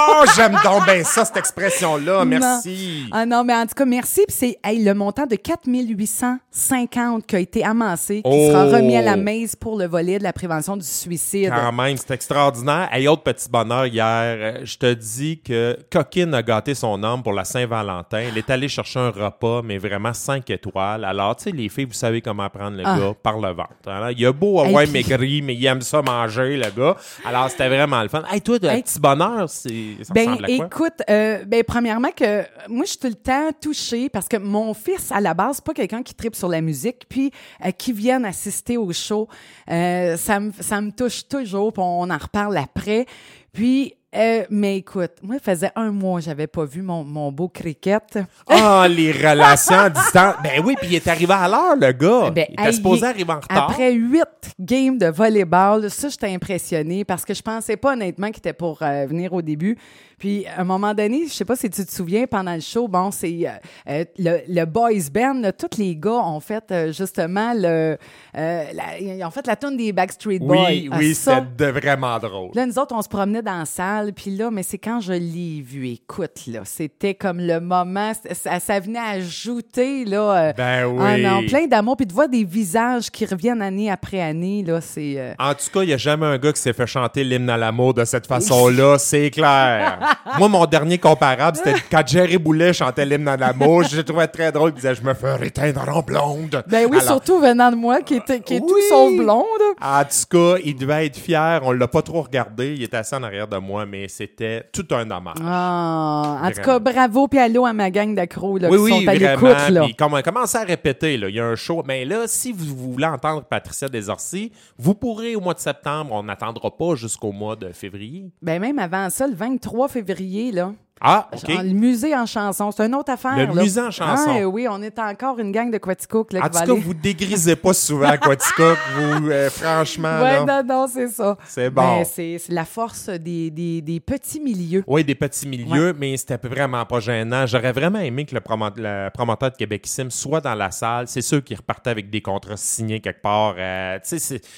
Oh, 0.09 0.23
j'aime 0.35 0.57
donc 0.63 0.85
bien 0.85 1.03
ça, 1.03 1.25
cette 1.25 1.37
expression-là. 1.37 2.25
Merci. 2.25 3.07
Ah 3.11 3.25
non, 3.25 3.43
mais 3.43 3.53
en 3.53 3.65
tout 3.65 3.73
cas, 3.75 3.85
merci. 3.85 4.21
Puis 4.27 4.35
c'est 4.37 4.59
hey, 4.63 4.83
le 4.83 4.93
montant 4.93 5.25
de 5.25 5.35
4850 5.35 7.25
qui 7.25 7.35
a 7.35 7.39
été 7.39 7.63
amassé, 7.63 8.15
qui 8.17 8.21
Oh! 8.25 8.49
sera 8.51 8.65
remis 8.77 8.95
à 8.97 9.01
la 9.01 9.15
mise 9.15 9.55
pour 9.55 9.77
le 9.77 9.85
volet 9.87 10.17
de 10.19 10.23
la 10.23 10.33
prévention 10.33 10.77
du 10.77 10.85
suicide. 10.85 11.51
Quand 11.53 11.71
même, 11.71 11.97
c'est 11.97 12.11
extraordinaire. 12.11 12.89
Hey, 12.91 13.07
autre 13.07 13.23
petit 13.23 13.49
bonheur 13.49 13.85
hier, 13.85 14.03
euh, 14.37 14.59
je 14.63 14.77
te 14.77 14.93
dis 14.93 15.39
que 15.39 15.77
Coquine 15.91 16.33
a 16.33 16.41
gâté 16.43 16.75
son 16.75 17.01
homme 17.03 17.23
pour 17.23 17.33
la 17.33 17.43
Saint-Valentin. 17.43 18.19
Elle 18.29 18.37
est 18.37 18.49
allée 18.49 18.67
chercher 18.67 18.99
un 18.99 19.09
repas, 19.09 19.61
mais 19.63 19.77
vraiment 19.77 20.13
5 20.13 20.49
étoiles. 20.49 21.05
Alors, 21.05 21.35
tu 21.35 21.43
sais, 21.45 21.51
les 21.51 21.69
filles, 21.69 21.85
vous 21.85 21.93
savez 21.93 22.21
comment 22.21 22.49
prendre 22.49 22.77
le 22.77 22.83
Ah. 22.85 22.97
gars 22.97 23.13
par 23.21 23.37
le 23.39 23.49
ventre. 23.49 23.69
Alors, 23.87 24.11
il 24.11 24.25
a 24.25 24.31
beau 24.31 24.61
Hey, 24.61 24.67
avoir 24.67 24.83
puis- 24.83 24.91
maigri, 24.93 25.41
mais 25.41 25.55
il 25.55 25.65
aime 25.65 25.81
ça 25.81 26.01
manger, 26.01 26.57
le 26.57 26.69
gars. 26.75 26.95
Alors, 27.25 27.49
c'était 27.49 27.69
vraiment 27.69 28.01
le 28.01 28.09
fun. 28.09 28.23
Hey, 28.31 28.41
toi, 28.41 28.57
Hey. 28.61 28.83
petit 28.83 28.99
bonheur, 28.99 29.49
c'est, 29.49 29.92
ça 30.01 30.13
Ben, 30.13 30.29
ressemble 30.29 30.45
à 30.45 30.55
quoi? 30.57 30.65
écoute, 30.65 31.03
euh, 31.09 31.45
ben, 31.45 31.63
premièrement, 31.63 32.11
que 32.11 32.43
moi, 32.69 32.85
je 32.85 32.89
suis 32.91 32.99
tout 32.99 33.07
le 33.07 33.13
temps 33.15 33.49
touchée 33.61 34.09
parce 34.09 34.27
que 34.27 34.37
mon 34.37 34.73
fils, 34.73 35.11
à 35.11 35.21
la 35.21 35.33
base, 35.33 35.57
c'est 35.57 35.65
pas 35.65 35.73
quelqu'un 35.73 36.03
qui 36.03 36.13
tripe 36.15 36.35
sur 36.35 36.49
la 36.49 36.61
musique, 36.61 37.05
puis 37.09 37.31
euh, 37.65 37.71
qui 37.71 37.93
vienne 37.93 38.25
assister 38.25 38.77
au 38.77 38.91
show. 38.93 39.27
Euh, 39.69 40.17
ça, 40.17 40.39
me, 40.39 40.51
ça 40.59 40.81
me 40.81 40.91
touche 40.91 41.27
toujours, 41.27 41.73
puis 41.73 41.83
on 41.85 42.09
en 42.09 42.17
reparle 42.17 42.57
après. 42.57 43.05
Puis, 43.51 43.93
euh, 44.15 44.43
mais 44.49 44.77
écoute, 44.77 45.11
moi, 45.21 45.35
il 45.35 45.41
faisait 45.41 45.71
un 45.75 45.91
mois 45.91 46.19
que 46.19 46.25
j'avais 46.25 46.47
pas 46.47 46.65
vu 46.65 46.81
mon, 46.81 47.03
mon 47.03 47.31
beau 47.31 47.47
cricket. 47.49 48.19
Ah, 48.49 48.87
les 48.89 49.11
relations 49.11 49.75
à 49.79 49.89
distance. 49.89 50.35
Ben 50.43 50.61
oui, 50.63 50.75
puis 50.79 50.89
il 50.91 50.95
est 50.95 51.07
arrivé 51.07 51.33
à 51.33 51.47
l'heure, 51.47 51.75
le 51.75 51.91
gars. 51.91 52.31
Ben, 52.31 52.45
il 52.49 52.53
était 52.53 52.63
hey, 52.69 52.73
supposé 52.73 53.05
arriver 53.05 53.31
en 53.31 53.39
retard. 53.39 53.69
Après 53.71 53.91
huit 53.93 54.23
games 54.59 54.97
de 54.97 55.07
volleyball, 55.07 55.89
ça, 55.89 56.09
j'étais 56.09 56.33
impressionnée 56.33 57.05
parce 57.05 57.25
que 57.25 57.33
je 57.33 57.41
pensais 57.41 57.77
pas 57.77 57.93
honnêtement 57.93 58.27
qu'il 58.27 58.37
était 58.39 58.53
pour 58.53 58.81
euh, 58.81 59.05
venir 59.07 59.33
au 59.33 59.41
début. 59.41 59.77
Puis, 60.19 60.45
à 60.47 60.61
un 60.61 60.63
moment 60.63 60.93
donné, 60.93 61.25
je 61.27 61.33
sais 61.33 61.43
pas 61.43 61.55
si 61.55 61.69
tu 61.69 61.85
te 61.85 61.91
souviens, 61.91 62.25
pendant 62.27 62.53
le 62.53 62.61
show, 62.61 62.87
bon, 62.87 63.11
c'est 63.11 63.45
euh, 63.89 64.05
le, 64.17 64.37
le 64.47 64.65
boys 64.65 64.91
band, 65.11 65.33
là, 65.41 65.51
tous 65.51 65.77
les 65.77 65.95
gars 65.97 66.11
ont 66.11 66.39
fait 66.39 66.91
justement 66.95 67.53
le... 67.53 67.97
la- 68.33 68.99
ils 68.99 69.23
ont 69.23 69.31
fait 69.31 69.45
la 69.47 69.55
tune 69.55 69.75
des 69.77 69.91
Backstreet 69.91 70.39
Boys. 70.39 70.65
Oui, 70.67 70.89
Ah, 70.91 70.95
oui, 70.97 71.13
ça, 71.15 71.45
c'était 71.51 71.71
vraiment 71.71 72.17
drôle. 72.19 72.51
Là, 72.53 72.65
nous 72.65 72.77
autres, 72.79 72.95
on 72.95 73.01
se 73.01 73.09
promenait 73.09 73.41
dans 73.41 73.57
la 73.59 73.65
salle, 73.65 74.02
salle. 74.03 74.13
Puis 74.13 74.31
là, 74.31 74.49
mais 74.51 74.63
c'est 74.63 74.77
quand 74.77 74.99
je 74.99 75.13
l'ai 75.13 75.61
vu, 75.61 75.87
écoute, 75.89 76.41
là, 76.47 76.61
c'était 76.63 77.13
comme 77.13 77.39
le 77.39 77.59
moment, 77.59 78.11
ça, 78.33 78.59
ça 78.59 78.79
venait 78.79 78.99
ajouter, 78.99 80.05
là, 80.05 80.49
euh, 80.49 80.53
Ben 80.53 81.17
non, 81.21 81.45
plein 81.47 81.67
d'amour. 81.67 81.97
Puis 81.97 82.05
de 82.05 82.13
voir 82.13 82.29
des 82.29 82.43
visages 82.43 83.09
qui 83.09 83.25
reviennent 83.25 83.61
année 83.61 83.91
après 83.91 84.21
année, 84.21 84.63
là, 84.65 84.81
c'est... 84.81 85.15
euh, 85.17 85.33
En 85.39 85.53
tout 85.53 85.65
cas, 85.73 85.81
il 85.83 85.87
n'y 85.87 85.93
a 85.93 85.97
jamais 85.97 86.25
un 86.25 86.37
gars 86.37 86.53
qui 86.53 86.61
s'est 86.61 86.73
fait 86.73 86.87
chanter 86.87 87.23
l'hymne 87.23 87.49
à 87.49 87.57
l'amour 87.57 87.93
de 87.93 88.05
cette 88.05 88.27
façon-là, 88.27 88.97
c'est 88.99 89.29
clair. 89.31 89.99
Moi, 90.37 90.47
mon 90.47 90.65
dernier 90.65 90.97
comparable, 90.97 91.57
c'était 91.57 91.79
quand 91.91 92.05
Jerry 92.07 92.37
Boulet 92.37 92.73
chantait 92.73 93.05
l'hymne 93.05 93.27
à 93.27 93.37
l'amour. 93.37 93.83
Je 93.83 94.01
trouvais 94.01 94.27
très 94.27 94.51
drôle. 94.51 94.71
Il 94.71 94.75
disait 94.75 94.95
«Je 94.95 95.01
me 95.03 95.13
fais 95.13 95.47
éteindre 95.47 95.87
en 95.89 96.01
blonde.» 96.01 96.63
Ben 96.67 96.85
oui, 96.89 96.97
Alors, 96.97 97.03
surtout 97.13 97.39
venant 97.39 97.71
de 97.71 97.75
moi, 97.75 98.01
qui, 98.01 98.15
était, 98.15 98.39
qui 98.39 98.55
est 98.55 98.59
tout 98.59 98.81
sauf 98.89 99.11
blonde. 99.15 99.43
En 99.81 100.03
tout 100.03 100.37
cas, 100.37 100.59
il 100.63 100.75
devait 100.75 101.05
être 101.07 101.17
fier. 101.17 101.61
On 101.63 101.71
l'a 101.71 101.87
pas 101.87 102.01
trop 102.01 102.21
regardé. 102.21 102.73
Il 102.75 102.83
était 102.83 102.97
assis 102.97 103.15
en 103.15 103.23
arrière 103.23 103.47
de 103.47 103.57
moi, 103.57 103.85
mais 103.93 104.07
c'était 104.07 104.67
tout 104.73 104.87
un 104.89 105.09
hommage. 105.11 105.35
Ah, 105.43 106.41
en 106.41 106.49
tout 106.49 106.61
cas, 106.61 106.79
bravo, 106.79 107.27
puis 107.27 107.37
allô 107.37 107.63
à 107.63 107.73
ma 107.73 107.91
gang 107.91 108.15
d'accros 108.15 108.57
là, 108.57 108.67
oui, 108.71 108.77
qui 108.77 108.83
oui, 108.83 109.03
sont 109.03 109.07
à 109.07 109.13
l'écoute. 109.13 109.83
Puis 109.85 109.95
comme 109.95 110.15
on 110.15 110.21
commence 110.23 110.55
à 110.55 110.63
répéter, 110.63 111.15
là, 111.15 111.29
il 111.29 111.35
y 111.35 111.39
a 111.39 111.45
un 111.45 111.55
show. 111.55 111.83
Mais 111.85 112.03
là, 112.03 112.23
si 112.25 112.51
vous 112.51 112.75
voulez 112.93 113.05
entendre 113.05 113.43
Patricia 113.43 113.87
Desorcy, 113.87 114.51
vous 114.79 114.95
pourrez 114.95 115.35
au 115.35 115.41
mois 115.41 115.53
de 115.53 115.59
septembre. 115.59 116.11
On 116.11 116.23
n'attendra 116.23 116.75
pas 116.75 116.95
jusqu'au 116.95 117.31
mois 117.31 117.55
de 117.55 117.71
février. 117.71 118.31
Ben 118.41 118.59
même 118.59 118.79
avant 118.79 119.11
ça, 119.11 119.27
le 119.27 119.35
23 119.35 119.87
février, 119.89 120.51
là, 120.51 120.73
Ah, 121.01 121.27
OK. 121.33 121.49
genre, 121.51 121.63
le 121.63 121.69
musée 121.71 122.15
en 122.15 122.25
chanson, 122.25 122.71
c'est 122.71 122.85
une 122.85 122.95
autre 122.95 123.11
affaire. 123.11 123.35
Le 123.35 123.53
là. 123.53 123.61
musée 123.61 123.81
en 123.81 123.91
chanson. 123.91 124.31
Ah, 124.41 124.47
oui, 124.47 124.67
on 124.69 124.81
est 124.81 124.97
encore 124.99 125.37
une 125.39 125.51
gang 125.51 125.69
de 125.69 125.77
Quaticook 125.77 126.31
là, 126.31 126.39
En 126.45 126.49
qui 126.49 126.59
tout 126.61 126.75
cas, 126.75 126.81
vous 126.81 126.93
dégrisez 126.93 127.57
pas 127.57 127.73
souvent 127.73 128.07
à 128.07 128.17
Quaticook, 128.17 128.77
vous, 128.95 129.29
euh, 129.29 129.49
franchement. 129.49 130.21
Ouais, 130.21 130.45
là. 130.45 130.63
non, 130.63 130.75
non, 130.81 130.87
c'est 130.87 131.09
ça. 131.09 131.37
C'est 131.45 131.69
bon. 131.69 131.81
Ben, 131.97 132.05
c'est 132.05 132.37
c'est 132.39 132.53
la 132.53 132.63
force 132.63 133.09
des, 133.09 133.49
des, 133.51 133.81
des 133.81 133.99
petits 133.99 134.39
milieux. 134.39 134.83
Oui, 134.87 135.03
des 135.03 135.15
petits 135.15 135.45
milieux, 135.47 135.93
mais 135.99 136.15
c'était 136.15 136.47
vraiment 136.47 136.85
pas 136.85 137.01
gênant. 137.01 137.45
J'aurais 137.47 137.73
vraiment 137.73 137.99
aimé 137.99 138.25
que 138.25 138.33
le, 138.35 138.39
promo- 138.41 138.71
le 138.77 139.09
promoteur 139.13 139.51
de 139.51 139.57
Québecissime 139.57 140.09
soit 140.09 140.39
dans 140.39 140.55
la 140.55 140.71
salle. 140.71 141.07
C'est 141.09 141.21
sûr 141.21 141.43
qu'il 141.43 141.57
repartait 141.57 141.89
avec 141.89 142.09
des 142.09 142.21
contrats 142.21 142.55
signés 142.55 143.01
quelque 143.01 143.21
part. 143.21 143.55
Euh, 143.57 143.99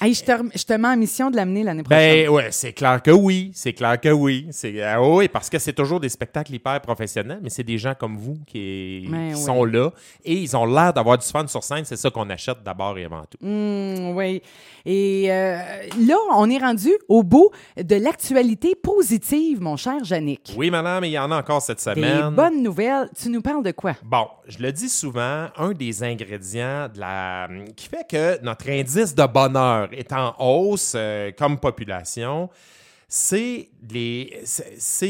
Hey, 0.02 0.14
je, 0.14 0.24
te, 0.24 0.32
je 0.54 0.64
te 0.64 0.74
mets 0.74 0.88
en 0.90 0.98
mission 0.98 1.32
de 1.32 1.38
l'amener 1.38 1.64
l'année 1.64 1.82
prochaine. 1.82 2.26
Ben 2.26 2.30
ouais, 2.30 2.48
c'est 2.52 2.74
clair 2.74 3.02
que 3.02 3.12
oui, 3.12 3.52
c'est 3.56 3.74
clair 3.74 4.00
que 4.00 4.10
oui. 4.10 4.48
C'est 4.52 4.84
ah 4.84 5.02
oui 5.02 5.28
parce 5.28 5.50
que 5.50 5.58
c'est 5.58 5.74
toujours 5.74 6.00
des 6.00 6.10
spectacles 6.10 6.25
hyper 6.50 6.82
professionnels, 6.82 7.40
mais 7.42 7.50
c'est 7.50 7.64
des 7.64 7.78
gens 7.78 7.94
comme 7.98 8.18
vous 8.18 8.38
qui, 8.46 9.08
Ben 9.10 9.30
qui 9.30 9.36
oui. 9.36 9.42
sont 9.42 9.64
là 9.66 9.90
et 10.24 10.34
ils 10.34 10.56
ont 10.56 10.66
l'air 10.66 10.94
d'avoir 10.94 11.18
du 11.18 11.26
fun 11.26 11.48
sur 11.48 11.64
scène. 11.64 11.86
C'est 11.86 11.96
ça 11.96 12.10
qu'on 12.10 12.30
achète 12.30 12.62
d'abord 12.64 12.98
et 12.98 13.06
avant 13.06 13.24
tout. 13.30 13.38
Hmm, 13.42 14.12
oui. 14.16 14.42
Et 14.86 15.32
euh, 15.32 15.58
là, 16.08 16.16
on 16.36 16.50
est 16.50 16.58
rendu 16.58 16.92
au 17.10 17.24
bout 17.24 17.50
de 17.78 17.96
l'actualité 17.96 18.76
positive, 18.76 19.62
mon 19.62 19.78
cher 19.78 19.96
Yannick. 20.04 20.54
Oui, 20.58 20.70
madame, 20.70 21.04
il 21.06 21.12
y 21.12 21.20
en 21.20 21.32
a 21.32 21.38
encore 21.40 21.62
cette 21.62 21.78
Des 21.78 21.96
semaine. 21.96 22.30
bonnes 22.36 22.62
nouvelles. 22.62 23.10
Tu 23.20 23.30
nous 23.30 23.42
parles 23.42 23.64
de 23.64 23.72
quoi? 23.72 23.94
Bon, 24.04 24.28
je 24.48 24.60
le 24.60 24.72
dis 24.72 24.90
souvent, 24.90 25.48
un 25.58 25.72
des 25.74 26.04
ingrédients 26.04 26.88
de 26.94 27.00
la... 27.00 27.48
qui 27.76 27.88
fait 27.88 28.06
que 28.10 28.44
notre 28.44 28.70
indice 28.70 29.16
de 29.16 29.26
bonheur 29.26 29.90
est 29.92 30.12
en 30.14 30.36
hausse 30.40 30.94
euh, 30.96 31.32
comme 31.38 31.58
population, 31.60 32.50
c'est 33.18 33.70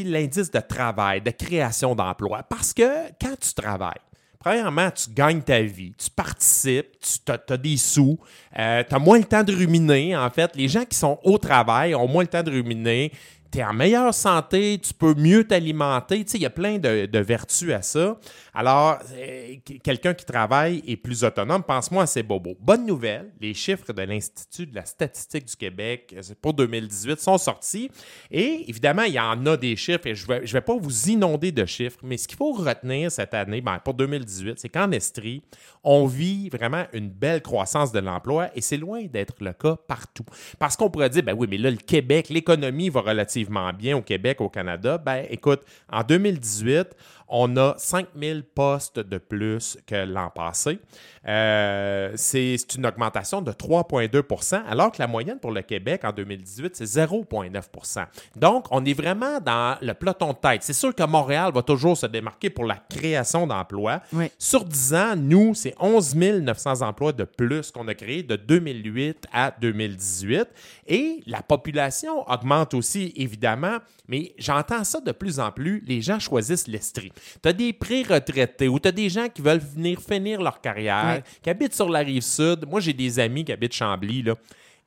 l'indice 0.03 0.51
de 0.51 0.59
travail, 0.59 1.21
de 1.21 1.31
création 1.31 1.95
d'emplois. 1.95 2.43
Parce 2.43 2.71
que 2.71 3.07
quand 3.19 3.35
tu 3.39 3.53
travailles, 3.53 4.01
Premièrement, 4.37 4.91
tu 4.91 5.09
gagnes 5.09 5.41
ta 5.41 5.59
vie, 5.63 5.91
tu 5.97 6.07
participes, 6.11 6.99
tu 7.01 7.31
as, 7.31 7.57
des 7.57 7.77
sous, 7.77 8.19
tu 8.53 8.61
as 8.61 8.99
moins 8.99 9.17
le 9.17 9.23
temps 9.23 9.41
de 9.41 9.51
ruminer. 9.51 10.15
En 10.15 10.29
fait, 10.29 10.55
les 10.55 10.67
gens 10.67 10.85
qui 10.85 10.95
sont 10.95 11.19
au 11.23 11.39
travail 11.39 11.95
ont 11.95 12.07
moins 12.07 12.21
le 12.21 12.27
temps 12.27 12.43
de 12.43 12.51
ruminer. 12.51 13.11
Tu 13.51 13.57
es 13.57 13.63
en 13.63 13.73
meilleure 13.73 14.13
santé, 14.13 14.79
tu 14.79 14.93
peux 14.93 15.15
mieux 15.15 15.47
t'alimenter. 15.47 16.23
Il 16.31 16.41
y 16.41 16.45
a 16.45 16.51
plein 16.51 16.77
de 16.77 17.19
vertus 17.19 17.71
à 17.71 17.81
ça. 17.81 18.19
Alors, 18.57 18.99
euh, 19.13 19.55
qu- 19.65 19.79
quelqu'un 19.79 20.13
qui 20.13 20.23
travaille 20.23 20.81
est 20.87 20.95
plus 20.95 21.25
autonome. 21.25 21.61
Pense-moi 21.63 22.03
à 22.03 22.05
ces 22.07 22.23
bobos. 22.23 22.55
Bonne 22.61 22.85
nouvelle, 22.85 23.31
les 23.41 23.53
chiffres 23.53 23.91
de 23.91 24.01
l'Institut 24.01 24.65
de 24.65 24.73
la 24.75 24.85
statistique 24.85 25.43
du 25.45 25.55
Québec 25.57 26.15
euh, 26.17 26.21
pour 26.41 26.53
2018 26.53 27.19
sont 27.19 27.37
sortis. 27.37 27.91
Et 28.31 28.63
évidemment, 28.69 29.03
il 29.03 29.13
y 29.13 29.19
en 29.19 29.45
a 29.45 29.57
des 29.57 29.75
chiffres 29.75 30.07
et 30.07 30.15
je 30.15 30.31
ne 30.31 30.39
vais 30.47 30.61
pas 30.61 30.77
vous 30.77 31.09
inonder 31.09 31.51
de 31.51 31.65
chiffres, 31.65 31.99
mais 32.01 32.15
ce 32.15 32.29
qu'il 32.29 32.37
faut 32.37 32.53
retenir 32.53 33.11
cette 33.11 33.33
année, 33.33 33.59
ben, 33.59 33.77
pour 33.79 33.93
2018, 33.93 34.57
c'est 34.57 34.69
qu'en 34.69 34.89
Estrie, 34.91 35.43
on 35.83 36.05
vit 36.05 36.47
vraiment 36.49 36.85
une 36.93 37.09
belle 37.09 37.41
croissance 37.41 37.91
de 37.91 37.99
l'emploi 37.99 38.49
et 38.55 38.61
c'est 38.61 38.77
loin 38.77 39.03
d'être 39.03 39.35
le 39.41 39.51
cas 39.51 39.75
partout. 39.87 40.23
Parce 40.59 40.77
qu'on 40.77 40.89
pourrait 40.89 41.09
dire, 41.09 41.23
ben 41.23 41.35
oui, 41.37 41.47
mais 41.49 41.57
là, 41.57 41.69
le 41.71 41.75
Québec, 41.77 42.29
l'économie 42.29 42.87
va 42.89 43.01
relativement 43.01 43.73
bien 43.73 43.97
au 43.97 44.01
Québec, 44.01 44.39
au 44.39 44.47
Canada. 44.49 44.97
Ben 44.97 45.25
écoute, 45.29 45.61
en 45.91 46.03
2018, 46.03 46.87
on 47.27 47.55
a 47.57 47.75
5000 47.77 48.43
postes 48.43 48.99
de 48.99 49.17
plus 49.17 49.77
que 49.85 50.05
l'an 50.05 50.29
passé. 50.29 50.79
Euh, 51.27 52.11
c'est 52.15 52.55
une 52.75 52.85
augmentation 52.85 53.41
de 53.41 53.51
3,2% 53.51 54.61
alors 54.67 54.91
que 54.91 54.97
la 54.99 55.07
moyenne 55.07 55.39
pour 55.39 55.51
le 55.51 55.61
Québec 55.61 56.01
en 56.03 56.11
2018, 56.11 56.75
c'est 56.75 56.85
0,9% 56.85 58.05
Donc, 58.35 58.67
on 58.69 58.85
est 58.85 58.93
vraiment 58.93 59.39
dans 59.39 59.77
le 59.81 59.93
peloton 59.93 60.33
de 60.33 60.37
tête. 60.37 60.63
C'est 60.63 60.73
sûr 60.73 60.93
que 60.93 61.03
Montréal 61.03 61.51
va 61.53 61.63
toujours 61.63 61.97
se 61.97 62.05
démarquer 62.05 62.49
pour 62.49 62.65
la 62.65 62.75
création 62.75 63.47
d'emplois. 63.47 64.01
Oui. 64.13 64.31
Sur 64.37 64.63
10 64.65 64.93
ans, 64.93 65.15
nous, 65.15 65.55
c'est 65.55 65.75
11 65.79 66.15
900 66.15 66.81
emplois 66.81 67.11
de 67.11 67.23
plus 67.23 67.71
qu'on 67.71 67.87
a 67.87 67.93
créés 67.93 68.23
de 68.23 68.35
2008 68.35 69.27
à 69.33 69.51
2018. 69.59 70.47
Et 70.87 71.23
la 71.25 71.41
population 71.41 72.29
augmente 72.29 72.73
aussi, 72.73 73.13
évidemment, 73.15 73.77
mais 74.07 74.33
j'entends 74.37 74.83
ça 74.83 74.99
de 74.99 75.11
plus 75.11 75.39
en 75.39 75.51
plus. 75.51 75.83
Les 75.85 76.01
gens 76.01 76.19
choisissent 76.19 76.67
l'Estrie. 76.67 77.11
Tu 77.41 77.49
as 77.49 77.53
des 77.53 77.73
pré-retraités 77.73 78.67
ou 78.67 78.79
tu 78.79 78.87
as 78.87 78.91
des 78.91 79.09
gens 79.09 79.27
qui 79.29 79.41
veulent 79.41 79.59
venir 79.75 79.99
finir 80.01 80.41
leur 80.41 80.61
carrière, 80.61 81.21
qui 81.41 81.49
habitent 81.49 81.73
sur 81.75 81.89
la 81.89 81.99
rive 81.99 82.21
sud. 82.21 82.65
Moi, 82.69 82.79
j'ai 82.79 82.93
des 82.93 83.19
amis 83.19 83.43
qui 83.45 83.51
habitent 83.51 83.73
Chambly, 83.73 84.23
là. 84.23 84.35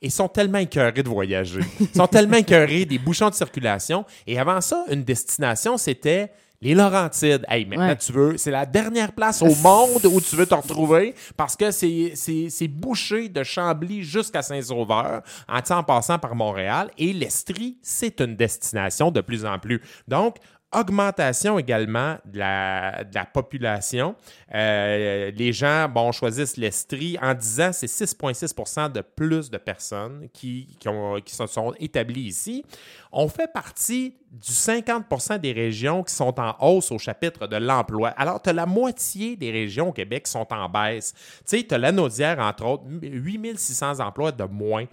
Ils 0.00 0.12
sont 0.12 0.28
tellement 0.28 0.58
écœurés 0.58 1.02
de 1.02 1.08
voyager. 1.08 1.61
Ils 1.80 1.88
sont 1.97 2.06
tellement 2.06 2.37
écœurés 2.37 2.85
des 2.85 2.99
bouchons 2.99 3.30
de 3.30 3.35
circulation. 3.35 4.04
Et 4.28 4.38
avant 4.38 4.61
ça, 4.61 4.85
une 4.92 5.02
destination, 5.02 5.76
c'était 5.76 6.30
les 6.61 6.73
Laurentides. 6.75 7.44
Hey, 7.49 7.64
maintenant, 7.66 7.88
Ouais. 7.88 7.97
tu 7.97 8.12
veux, 8.12 8.37
c'est 8.37 8.52
la 8.52 8.64
dernière 8.64 9.11
place 9.12 9.42
au 9.42 9.52
monde 9.56 10.04
où 10.06 10.20
tu 10.20 10.37
veux 10.37 10.47
te 10.47 10.54
retrouver 10.54 11.16
parce 11.37 11.56
que 11.56 11.73
c'est 11.73 12.68
bouché 12.68 13.28
de 13.28 13.42
Chambly 13.42 14.04
jusqu'à 14.04 14.42
Saint-Sauveur, 14.42 15.23
en, 15.49 15.58
en 15.75 15.82
passant 15.82 16.18
par 16.20 16.37
Montréal. 16.37 16.90
Et 16.97 17.12
l'Estrie, 17.12 17.76
c'est 17.82 18.20
une 18.20 18.37
destination 18.37 19.11
de 19.11 19.20
plus 19.20 19.44
en 19.44 19.58
plus. 19.58 19.80
Donc, 20.06 20.37
augmentation 20.72 21.58
également 21.58 22.16
de 22.26 22.38
la, 22.38 23.04
la 23.12 23.25
population. 23.25 24.14
Euh, 24.54 25.30
les 25.30 25.52
gens, 25.52 25.88
bon, 25.88 26.12
choisissent 26.12 26.56
l'Estrie. 26.56 27.16
En 27.22 27.32
10 27.32 27.60
ans, 27.60 27.70
c'est 27.72 27.87
6,6% 27.87 28.92
de 28.92 29.00
plus 29.00 29.50
de 29.50 29.56
personnes 29.56 30.28
qui, 30.32 30.76
qui, 30.78 31.34
se 31.34 31.46
sont 31.46 31.72
établies 31.78 32.26
ici. 32.26 32.64
On 33.12 33.28
fait 33.28 33.50
partie 33.50 34.14
du 34.30 34.50
50% 34.50 35.38
des 35.38 35.52
régions 35.52 36.02
qui 36.02 36.14
sont 36.14 36.38
en 36.38 36.54
hausse 36.60 36.92
au 36.92 36.98
chapitre 36.98 37.46
de 37.46 37.56
l'emploi. 37.56 38.10
Alors, 38.10 38.42
tu 38.42 38.50
as 38.50 38.52
la 38.52 38.66
moitié 38.66 39.37
des 39.37 39.50
régions 39.50 39.88
au 39.88 39.92
Québec 39.92 40.25
qui 40.25 40.32
sont 40.32 40.46
en 40.50 40.68
baisse. 40.68 41.14
Tu 41.48 41.58
sais, 41.58 41.62
tu 41.66 41.75
as 41.75 41.78
l'Anaudière, 41.78 42.38
entre 42.40 42.66
autres, 42.66 42.84
8600 43.02 44.00
emplois 44.00 44.32
de 44.32 44.44
moins. 44.44 44.84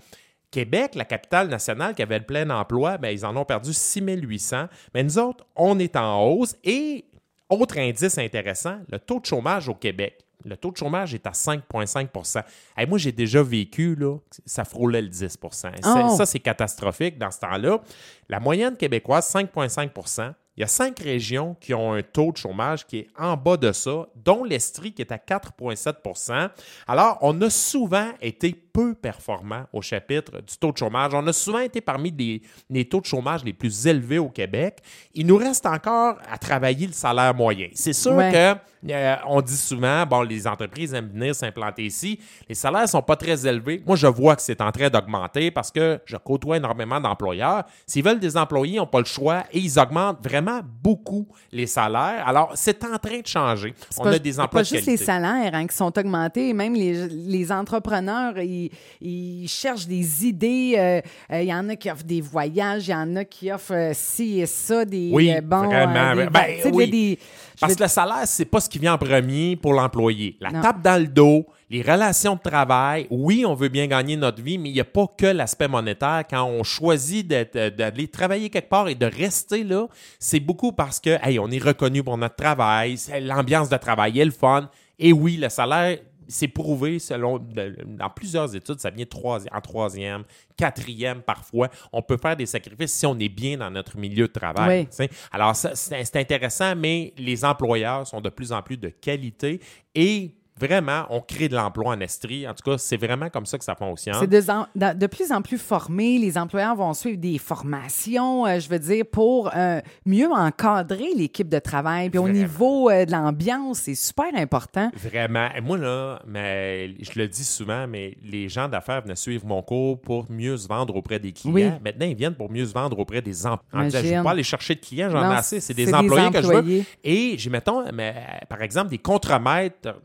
Québec, 0.56 0.96
la 0.96 1.04
capitale 1.04 1.50
nationale 1.50 1.94
qui 1.94 2.02
avait 2.02 2.18
le 2.20 2.26
plein 2.26 2.50
emploi, 2.50 2.98
ben, 2.98 3.10
ils 3.10 3.26
en 3.26 3.36
ont 3.36 3.44
perdu 3.44 3.74
6800. 3.74 4.68
Mais 4.94 5.04
nous 5.04 5.20
autres, 5.20 5.46
on 5.58 5.78
est 5.80 5.98
en 5.98 6.24
hausse. 6.24 6.56
Et 6.64 7.04
autre 7.50 7.78
indice 7.78 8.18
intéressant, 8.18 8.78
le 8.90 8.98
taux 8.98 9.20
de 9.20 9.26
chômage 9.26 9.68
au 9.68 9.76
Québec. 9.76 10.24
Le 10.46 10.56
taux 10.56 10.72
de 10.72 10.78
chômage 10.78 11.14
est 11.14 11.28
à 11.28 11.32
5,5 11.32 12.44
Hey, 12.78 12.88
Moi, 12.88 12.98
j'ai 13.00 13.12
déjà 13.12 13.44
vécu, 13.44 13.96
là, 13.96 14.18
ça 14.46 14.64
frôlait 14.64 15.02
le 15.02 15.10
10 15.10 15.38
C'est- 15.52 15.72
Oh! 15.84 16.16
Ça, 16.16 16.26
c'est 16.26 16.40
catastrophique 16.40 17.18
dans 17.18 17.32
ce 17.32 17.40
temps-là. 17.42 17.82
La 18.30 18.40
moyenne 18.40 18.78
québécoise, 18.78 19.28
5,5% 19.30 20.34
Il 20.56 20.62
y 20.62 20.64
a 20.64 20.68
cinq 20.68 21.00
régions 21.00 21.58
qui 21.60 21.74
ont 21.74 21.92
un 21.92 22.02
taux 22.02 22.32
de 22.32 22.38
chômage 22.38 22.88
qui 22.88 23.00
est 23.00 23.08
en 23.20 23.36
bas 23.36 23.58
de 23.58 23.74
ça, 23.74 24.08
dont 24.16 24.46
l'Estrie 24.46 24.94
qui 24.94 25.02
est 25.02 25.12
à 25.12 25.18
4,7% 25.18 26.50
Alors, 26.88 27.18
on 27.20 27.42
a 27.42 27.50
souvent 27.50 28.12
été 28.22 28.65
peu 28.76 28.94
performants 28.94 29.64
au 29.72 29.82
chapitre 29.82 30.34
du 30.42 30.58
taux 30.60 30.74
de 30.74 30.78
chômage. 30.78 31.14
On 31.14 31.26
a 31.28 31.32
souvent 31.32 31.60
été 31.60 31.80
parmi 31.80 32.12
les, 32.12 32.42
les 32.70 32.84
taux 32.84 33.00
de 33.00 33.06
chômage 33.06 33.42
les 33.46 33.54
plus 33.54 33.88
élevés 33.88 34.18
au 34.20 34.28
Québec. 34.28 34.80
Il 35.14 35.26
nous 35.28 35.38
reste 35.38 35.66
encore 35.66 36.18
à 36.30 36.38
travailler 36.38 36.86
le 36.88 36.92
salaire 36.92 37.34
moyen. 37.34 37.68
C'est 37.74 37.94
sûr 37.94 38.12
Ouais. 38.16 38.32
que 38.34 38.92
euh, 38.92 39.16
on 39.28 39.42
dit 39.42 39.56
souvent, 39.56 40.06
bon, 40.06 40.22
les 40.24 40.46
entreprises 40.46 40.94
aiment 40.94 41.08
venir 41.10 41.34
s'implanter 41.34 41.86
ici. 41.86 42.20
Les 42.50 42.54
salaires 42.54 42.88
sont 42.88 43.02
pas 43.02 43.16
très 43.16 43.48
élevés. 43.48 43.82
Moi, 43.88 43.96
je 43.96 44.06
vois 44.08 44.36
que 44.36 44.42
c'est 44.42 44.62
en 44.62 44.72
train 44.72 44.90
d'augmenter 44.90 45.50
parce 45.52 45.72
que 45.72 46.00
je 46.06 46.18
côtoie 46.18 46.58
énormément 46.58 47.00
d'employeurs. 47.00 47.64
S'ils 47.88 48.04
veulent 48.04 48.20
des 48.20 48.36
employés, 48.38 48.74
ils 48.76 48.78
n'ont 48.78 48.86
pas 48.86 49.00
le 49.00 49.06
choix 49.06 49.46
et 49.54 49.60
ils 49.60 49.80
augmentent 49.80 50.22
vraiment 50.24 50.60
beaucoup 50.84 51.26
les 51.52 51.66
salaires. 51.66 52.28
Alors, 52.28 52.52
c'est 52.56 52.84
en 52.84 52.98
train 52.98 53.22
de 53.22 53.26
changer. 53.28 53.74
On 53.98 54.04
pas- 54.04 54.12
a 54.12 54.20
des 54.20 54.40
emplois 54.40 54.60
pas 54.60 54.64
de 54.64 54.68
juste 54.68 54.86
qualité. 54.86 54.92
les 54.92 55.06
salaires 55.06 55.56
hein, 55.56 55.66
qui 55.66 55.76
sont 55.76 55.98
augmentés, 55.98 56.54
même 56.54 56.74
les, 56.76 57.08
les 57.08 57.52
entrepreneurs, 57.52 58.38
ils, 58.38 58.65
ils, 59.02 59.44
ils 59.44 59.48
cherchent 59.48 59.88
des 59.88 60.26
idées. 60.28 60.76
euh, 60.78 61.02
euh, 61.32 61.42
Il 61.42 61.48
y 61.48 61.54
en 61.54 61.68
a 61.70 61.76
qui 61.76 61.90
offrent 61.90 62.04
des 62.04 62.22
voyages, 62.22 62.88
il 62.88 62.92
y 62.92 62.96
en 62.96 63.16
a 63.16 63.26
qui 63.26 63.52
offrent 63.52 63.74
euh, 63.74 63.92
ci 63.94 64.40
et 64.40 64.46
ça, 64.46 64.86
des 64.86 65.10
Oui, 65.14 65.32
bons... 65.42 65.66
vraiment. 65.68 66.16
des- 66.16 66.30
Ben, 66.30 66.72
oui. 66.74 66.90
des- 66.90 67.20
Parce 67.60 67.76
que 67.76 67.84
le 67.84 67.90
salaire, 67.90 68.24
c'est 68.26 68.46
pas 68.46 68.60
ce 68.60 68.70
qui 68.70 68.80
vient 68.80 68.94
en 68.94 68.98
premier 68.98 69.56
pour 69.56 69.74
l'employé. 69.74 70.38
La 70.42 70.52
Non. 70.52 70.62
tape 70.62 70.82
dans 70.82 71.02
le 71.02 71.08
dos, 71.08 71.46
les 71.70 71.82
relations 71.82 72.36
de 72.36 72.40
travail, 72.42 73.08
oui, 73.10 73.44
on 73.46 73.56
veut 73.56 73.70
bien 73.70 73.88
gagner 73.88 74.16
notre 74.16 74.42
vie, 74.42 74.58
mais 74.58 74.70
il 74.70 74.74
n'y 74.74 74.80
a 74.80 74.86
pas 74.86 75.08
que 75.18 75.26
l'aspect 75.26 75.68
monétaire. 75.68 76.24
Quand 76.30 76.44
on 76.44 76.64
choisit 76.64 77.28
d'aller 77.28 78.08
travailler 78.08 78.50
quelque 78.50 78.70
part 78.70 78.88
et 78.88 78.96
de 78.96 79.06
rester 79.06 79.64
là, 79.64 79.88
c'est 80.20 80.40
beaucoup 80.40 80.72
parce 80.74 81.00
que, 81.00 81.18
hey, 81.24 81.40
on 81.40 81.50
est 81.50 81.64
reconnu 81.64 82.04
pour 82.04 82.18
notre 82.18 82.36
travail, 82.36 82.98
l'ambiance 83.22 83.70
de 83.70 83.78
travail 83.78 84.20
est 84.20 84.26
le 84.26 84.32
fun. 84.32 84.70
Et 85.00 85.12
oui, 85.12 85.38
le 85.38 85.50
salaire, 85.50 85.98
c'est 86.28 86.48
prouvé 86.48 87.00
selon 87.00 87.40
dans 87.40 88.10
plusieurs 88.10 88.56
études, 88.56 88.80
ça 88.80 88.90
vient 88.90 89.06
en 89.52 89.62
troisième, 89.62 90.24
quatrième 90.58 91.22
parfois. 91.22 91.70
On 91.92 92.02
peut 92.02 92.18
faire 92.18 92.36
des 92.36 92.46
sacrifices 92.46 92.94
si 92.94 93.06
on 93.06 93.18
est 93.20 93.30
bien 93.30 93.58
dans 93.58 93.72
notre 93.72 93.98
milieu 93.98 94.28
de 94.28 94.34
travail. 94.34 94.88
Oui. 95.00 95.08
Alors, 95.32 95.56
c'est 95.56 96.16
intéressant, 96.16 96.76
mais 96.76 97.14
les 97.18 97.44
employeurs 97.46 98.08
sont 98.08 98.22
de 98.22 98.30
plus 98.30 98.52
en 98.52 98.62
plus 98.62 98.78
de 98.78 98.90
qualité 98.90 99.60
et 99.94 100.32
vraiment, 100.60 101.06
on 101.10 101.22
crée 101.22 101.50
de 101.50 101.56
l'emploi 101.56 101.94
en 101.94 102.00
Estrie. 102.00 102.48
En 102.48 102.54
tout 102.54 102.70
cas, 102.70 102.78
c'est 102.78 102.98
vraiment 102.98 103.30
comme 103.30 103.46
ça 103.46 103.58
que 103.58 103.64
ça 103.64 103.76
fonctionne. 103.76 104.16
C'est 104.20 104.30
de, 104.30 105.08
plus 105.08 105.32
en 105.32 105.42
plus 105.42 105.58
formé. 105.58 106.18
Les 106.18 106.38
employeurs 106.38 106.76
vont 106.76 106.94
suivre 106.94 107.18
des 107.18 107.38
formations, 107.38 108.46
euh, 108.46 108.60
je 108.60 108.70
veux 108.70 108.80
dire, 108.80 109.06
pour 109.12 109.52
euh, 109.56 109.82
mieux 110.06 110.30
encadrer 110.32 111.10
l'équipe 111.16 111.50
de 111.50 111.60
travail. 111.60 112.10
Puis 112.10 112.20
au 112.20 112.30
niveau 112.30 112.90
euh, 112.90 113.06
de 113.06 113.12
l'ambiance, 113.12 113.80
c'est 113.80 113.96
super 113.96 114.34
important. 114.36 114.92
Vraiment. 114.96 115.50
Et 115.56 115.62
moi, 115.62 115.78
là, 115.78 116.22
mais 116.28 116.94
je 117.02 117.20
le 117.20 117.28
dis 117.28 117.44
souvent, 117.44 117.88
mais 117.88 118.18
les 118.24 118.50
gens 118.50 118.68
d'affaires 118.68 119.02
venaient 119.02 119.16
suivre 119.16 119.46
mon 119.46 119.62
cours 119.62 120.00
pour 120.00 120.26
mieux 120.30 120.58
se 120.58 120.68
vendre 120.68 120.96
auprès 120.96 121.20
des 121.20 121.32
clients. 121.32 121.54
Oui. 121.54 121.70
Maintenant, 121.84 122.06
ils 122.06 122.16
viennent 122.16 122.36
pour 122.36 122.52
mieux 122.52 122.66
se 122.66 122.74
vendre 122.74 122.98
auprès 122.98 123.22
des 123.22 123.46
employés. 123.46 123.90
Je 123.90 123.98
ne 123.98 124.18
veux 124.18 124.24
pas 124.24 124.32
aller 124.32 124.44
chercher 124.44 124.76
de 124.76 124.80
clients, 124.80 125.10
j'en 125.10 125.32
ai 125.32 125.36
assez. 125.36 125.60
C'est 125.60 125.74
des 125.74 125.86
c'est 125.86 125.92
des 125.92 125.98
employés 125.98 126.32
que 126.32 126.42
je 126.42 126.48
employés. 126.48 126.80
veux. 126.80 126.86
Et 127.04 127.38
j'ai, 127.38 127.50
mettons, 127.50 127.84
mais, 127.94 128.16
par 128.50 128.62
exemple, 128.62 128.90
des 128.90 128.98
contremaîtres 128.98 129.96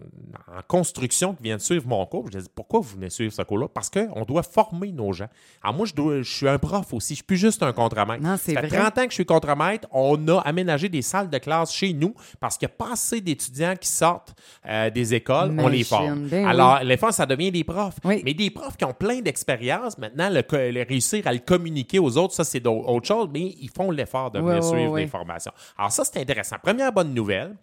en 0.49 0.63
construction 0.67 1.35
qui 1.35 1.45
viennent 1.45 1.59
suivre 1.59 1.87
mon 1.87 2.05
cours. 2.07 2.27
Je 2.33 2.39
dis, 2.39 2.49
pourquoi 2.55 2.81
vous 2.81 2.97
venez 2.97 3.11
suivre 3.11 3.33
ce 3.33 3.43
cours-là? 3.43 3.69
Parce 3.73 3.91
qu'on 3.91 4.25
doit 4.25 4.43
former 4.43 4.93
nos 4.93 5.13
gens. 5.13 5.29
Alors 5.63 5.77
moi, 5.77 5.87
je, 5.87 5.95
dois, 5.95 6.23
je 6.23 6.31
suis 6.31 6.49
un 6.49 6.59
prof 6.59 6.93
aussi. 6.93 7.15
Je 7.15 7.17
suis 7.17 7.25
plus 7.25 7.37
juste 7.37 7.63
un 7.63 7.73
contremaître. 7.73 8.23
Non, 8.23 8.37
c'est 8.37 8.55
Ça 8.55 8.63
fait 8.63 8.69
vrai. 8.69 8.79
30 8.79 8.99
ans 8.99 9.05
que 9.05 9.11
je 9.11 9.15
suis 9.15 9.27
contremaître. 9.27 9.89
On 9.93 10.29
a 10.29 10.39
aménagé 10.41 10.89
des 10.89 11.03
salles 11.03 11.31
de 11.31 11.39
classe 11.39 11.73
chez 11.73 11.93
nous 11.93 12.15
parce 12.41 12.57
qu'il 12.57 12.67
n'y 12.67 12.73
a 12.73 12.77
pas 12.77 12.93
assez 12.93 13.21
d'étudiants 13.21 13.75
qui 13.77 13.89
sortent 13.89 14.35
euh, 14.67 14.91
des 14.91 15.15
écoles. 15.15 15.55
On 15.59 15.69
les 15.69 15.85
forme. 15.85 16.29
ben 16.29 16.47
Alors, 16.47 16.81
les 16.83 16.97
fois, 16.97 17.13
ça 17.13 17.27
devient 17.27 17.51
des 17.51 17.65
profs. 17.65 17.97
Oui. 18.05 18.23
Mais 18.25 18.35
des 18.35 18.51
profs 18.51 18.77
qui 18.77 18.85
ont 18.85 18.95
plein 18.95 19.21
d'expérience, 19.21 19.99
maintenant, 19.99 20.31
le, 20.31 20.83
réussir 20.89 21.27
à 21.27 21.33
le 21.33 21.39
communiquer 21.39 21.99
aux 21.99 22.17
autres, 22.17 22.35
ça, 22.35 22.45
c'est 22.45 22.67
autre 22.67 23.07
chose, 23.07 23.29
mais 23.33 23.55
ils 23.61 23.71
font 23.71 23.91
l'effort 23.91 24.31
de 24.31 24.41
venir 24.41 24.63
suivre 24.65 24.97
des 24.97 25.07
formations. 25.07 25.53
Alors, 25.79 25.93
ça, 25.93 26.05
c'est 26.05 26.21
intéressant. 26.21 26.57
Première 26.63 26.93
bonne 26.93 27.15
nouvelle. 27.15 27.57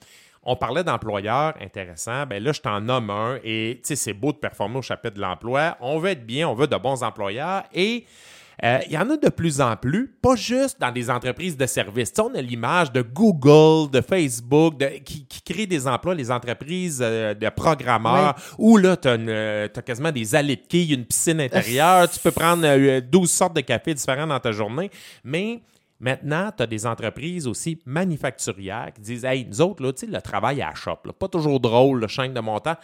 On 0.50 0.56
parlait 0.56 0.84
d'employeurs 0.84 1.54
intéressants. 1.62 2.26
Ben 2.26 2.42
là, 2.42 2.54
je 2.54 2.62
t'en 2.62 2.80
nomme 2.80 3.10
un 3.10 3.38
et 3.44 3.82
c'est 3.84 4.14
beau 4.14 4.32
de 4.32 4.38
performer 4.38 4.78
au 4.78 4.82
chapitre 4.82 5.16
de 5.16 5.22
l'emploi. 5.22 5.78
On 5.82 6.00
veut 6.00 6.12
être 6.12 6.26
bien, 6.26 6.48
on 6.48 6.54
veut 6.56 6.68
de 6.68 6.78
bons 6.78 7.04
employeurs 7.04 7.64
et 7.74 8.06
euh, 8.64 8.80
il 8.88 8.94
y 8.94 8.98
en 8.98 9.08
a 9.10 9.18
de 9.18 9.30
plus 9.30 9.60
en 9.62 9.76
plus, 9.76 10.08
pas 10.22 10.36
juste 10.36 10.80
dans 10.82 10.92
des 10.92 11.12
entreprises 11.12 11.58
de 11.58 11.66
services. 11.68 12.12
Tu 12.12 12.16
sais, 12.16 12.28
on 12.28 12.34
a 12.34 12.42
l'image 12.42 12.92
de 12.92 13.02
Google, 13.04 13.92
de 13.92 14.02
Facebook, 14.02 14.78
de- 14.80 14.98
qui, 15.04 15.26
qui 15.28 15.42
créent 15.42 15.68
des 15.68 15.86
emplois, 15.86 16.16
les 16.16 16.32
entreprises 16.32 17.00
euh, 17.04 17.34
de 17.36 17.50
programmeurs, 17.50 18.34
où 18.58 18.78
là, 18.78 18.98
tu 18.98 19.10
as, 19.10 19.82
quasiment 19.84 20.12
des 20.12 20.34
allées 20.34 20.56
de 20.56 20.66
quilles, 20.68 20.94
une 20.94 21.06
piscine 21.06 21.40
intérieure, 21.42 22.10
tu 22.10 22.20
peux 22.20 22.32
prendre 22.32 22.64
euh, 22.66 23.00
12 23.02 23.30
sortes 23.30 23.56
de 23.56 23.62
cafés 23.62 23.94
différents 23.94 24.26
dans 24.28 24.40
ta 24.40 24.52
journée, 24.52 24.90
mais 25.24 25.62
Maintenant, 26.00 26.52
tu 26.56 26.64
as 26.64 26.68
des 26.68 26.86
entreprises 26.86 27.48
aussi 27.48 27.80
manufacturières 27.86 28.92
qui 28.94 29.02
disent 29.02 29.26
Hey, 29.26 29.46
nous 29.46 29.62
autres, 29.62 29.84
là, 29.84 29.92
le 30.08 30.22
travail 30.22 30.62
à 30.62 30.70
la 30.70 30.76
shop, 30.76 30.98
pas 31.18 31.28
toujours 31.28 31.60
drôle, 31.60 32.02
le 32.02 32.08
chaîne 32.08 32.34
de 32.34 32.40
montant. 32.40 32.76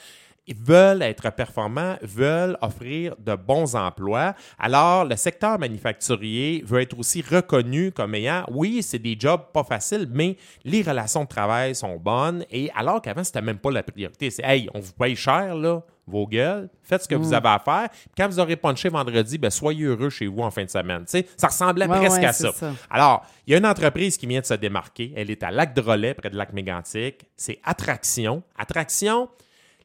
Ils 0.46 0.58
veulent 0.58 1.02
être 1.02 1.32
performants, 1.32 1.96
veulent 2.02 2.58
offrir 2.62 3.16
de 3.18 3.36
bons 3.36 3.76
emplois. 3.76 4.36
Alors, 4.60 5.06
le 5.06 5.16
secteur 5.16 5.58
manufacturier 5.58 6.64
veut 6.66 6.82
être 6.82 7.00
aussi 7.00 7.22
reconnu 7.22 7.92
comme 7.94 8.14
ayant, 8.16 8.44
oui, 8.52 8.84
c'est 8.84 9.00
des 9.00 9.16
jobs 9.18 9.42
pas 9.54 9.64
faciles, 9.64 10.08
mais 10.12 10.36
les 10.66 10.82
relations 10.82 11.24
de 11.24 11.30
travail 11.30 11.76
sont 11.76 11.96
bonnes. 11.96 12.46
Et 12.52 12.70
alors 12.76 13.02
qu'avant, 13.02 13.24
c'était 13.24 13.42
même 13.42 13.58
pas 13.60 13.72
la 13.72 13.84
priorité. 13.84 14.30
C'est, 14.30 14.44
hey, 14.44 14.70
on 14.74 14.80
vous 14.80 14.92
paye 14.92 15.16
cher, 15.16 15.56
là, 15.56 15.82
vos 16.06 16.28
gueules, 16.28 16.70
faites 16.82 17.04
ce 17.04 17.08
que 17.08 17.16
vous 17.16 17.34
avez 17.34 17.48
à 17.48 17.60
faire. 17.60 17.88
Quand 18.18 18.28
vous 18.28 18.40
aurez 18.40 18.58
punché 18.58 18.90
vendredi, 18.90 19.38
ben, 19.38 19.50
soyez 19.50 19.86
heureux 19.86 20.10
chez 20.10 20.28
vous 20.28 20.42
en 20.42 20.52
fin 20.52 20.66
de 20.66 20.70
semaine. 20.70 21.06
Ça 21.08 21.48
ressemblait 21.48 21.88
Ouais, 21.88 21.98
presque 22.00 22.20
ouais, 22.20 22.26
à 22.26 22.34
ça. 22.34 22.52
Alors, 22.90 23.26
il 23.48 23.52
y 23.52 23.56
a 23.56 23.60
une 23.60 23.66
entreprise 23.66 24.18
qui 24.18 24.28
vient 24.28 24.42
de 24.42 24.46
se 24.46 24.54
démarquer. 24.56 25.14
Elle 25.16 25.32
est 25.32 25.42
à 25.44 25.52
Lac-Drolet, 25.52 26.14
près 26.14 26.30
de 26.30 26.36
Lac-Mégantic. 26.36 27.26
C'est 27.38 27.60
Attraction. 27.64 28.44
Attraction, 28.58 29.30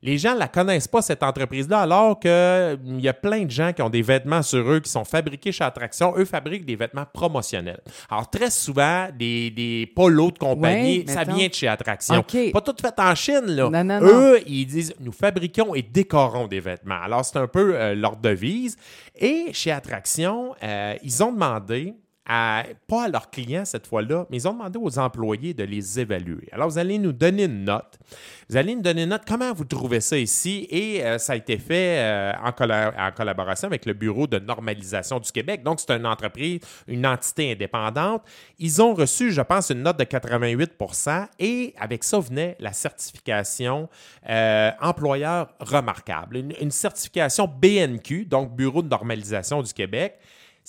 les 0.03 0.19
gens 0.19 0.35
ne 0.35 0.39
la 0.39 0.49
connaissent 0.49 0.89
pas, 0.89 1.03
cette 1.03 1.23
entreprise-là, 1.23 1.81
alors 1.81 2.21
qu'il 2.21 3.01
y 3.01 3.09
a 3.09 3.15
plein 3.15 3.45
de 3.45 3.51
gens 3.51 3.73
qui 3.73 3.83
ont 3.83 3.91
des 3.91 4.03
vêtements 4.03 4.43
sur 4.43 4.69
eux 4.71 4.81
qui 4.81 4.91
sont 4.91 5.05
fabriqués 5.05 5.53
chez 5.53 5.65
Attraction. 5.65 6.15
Eux 6.17 6.25
fabriquent 6.25 6.65
des 6.65 6.77
vêtements 6.77 7.07
promotionnels. 7.13 7.81
Alors, 8.11 8.31
très 8.31 8.51
souvent, 8.51 9.09
des, 9.17 9.51
des 9.51 9.91
polos 9.95 10.33
de 10.33 10.39
compagnie, 10.39 11.05
Ouais, 11.07 11.13
ça 11.13 11.25
vient 11.25 11.49
de 11.49 11.55
chez 11.55 11.69
Attraction. 11.69 12.17
OK. 12.19 12.53
Pas 12.53 12.61
tout 12.61 12.77
fait 12.81 12.95
en 12.99 13.15
Chine, 13.15 13.47
là. 13.47 13.69
Non, 13.71 13.85
non, 13.85 14.01
non. 14.01 14.07
Eux, 14.07 14.41
ils 14.47 14.67
disent, 14.67 14.95
nous 15.01 15.13
fabriquons 15.13 15.75
et 15.75 15.83
décorons 15.83 16.47
des 16.47 16.61
vêtements. 16.61 17.01
Alors, 17.03 17.25
c'est 17.25 17.39
un 17.39 17.47
peu 17.49 17.75
euh, 17.75 17.95
leur 17.95 18.17
devise. 18.17 18.77
Et 19.17 19.47
chez 19.53 19.73
Attraction, 19.73 20.55
euh, 20.63 20.95
ils 21.03 21.23
ont 21.23 21.33
demandé 21.33 21.95
pas 22.29 23.05
à 23.05 23.09
leurs 23.09 23.31
clients 23.31 23.65
cette 23.65 23.87
fois-là, 23.87 24.27
mais 24.31 24.37
ils 24.37 24.47
ont 24.49 24.53
demandé 24.53 24.79
aux 24.81 24.99
employés 24.99 25.55
de 25.55 25.65
les 25.65 25.99
évaluer. 25.99 26.47
Alors, 26.53 26.69
vous 26.69 26.77
allez 26.79 26.99
nous 26.99 27.13
donner 27.13 27.45
une 27.45 27.65
note. 27.65 27.99
Vous 28.51 28.57
allez 28.59 28.75
nous 28.75 28.83
donner 28.83 29.05
une 29.05 29.09
note. 29.09 29.23
Comment 29.27 29.53
vous 29.55 29.65
trouvez 29.65 30.01
ça 30.01 30.19
ici? 30.19 30.67
Et 30.71 31.03
euh, 31.05 31.17
ça 31.19 31.33
a 31.33 31.37
été 31.37 31.57
fait 31.57 31.99
euh, 31.99 32.33
en, 32.45 32.53
colla- 32.53 32.93
en 32.99 33.13
collaboration 33.13 33.67
avec 33.67 33.87
le 33.87 33.95
Bureau 33.95 34.27
de 34.27 34.39
normalisation 34.39 35.19
du 35.21 35.33
Québec. 35.33 35.63
Donc, 35.63 35.81
c'est 35.81 35.91
une 35.93 36.07
entreprise, 36.07 36.61
une 36.87 37.07
entité 37.07 37.53
indépendante. 37.53 38.23
Ils 38.59 38.83
ont 38.83 38.93
reçu, 38.93 39.33
je 39.33 39.41
pense, 39.41 39.71
une 39.71 39.83
note 39.83 39.99
de 39.99 40.05
88% 40.05 41.27
et 41.39 41.75
avec 41.79 42.05
ça 42.05 42.19
venait 42.21 42.57
la 42.61 42.73
certification 42.75 43.89
euh, 44.29 44.71
employeur 44.81 45.49
remarquable. 45.61 46.37
Une 46.61 46.71
certification 46.71 47.47
BNQ, 47.49 48.27
donc 48.27 48.55
Bureau 48.55 48.83
de 48.83 48.89
normalisation 48.89 49.63
du 49.63 49.73
Québec. 49.73 50.19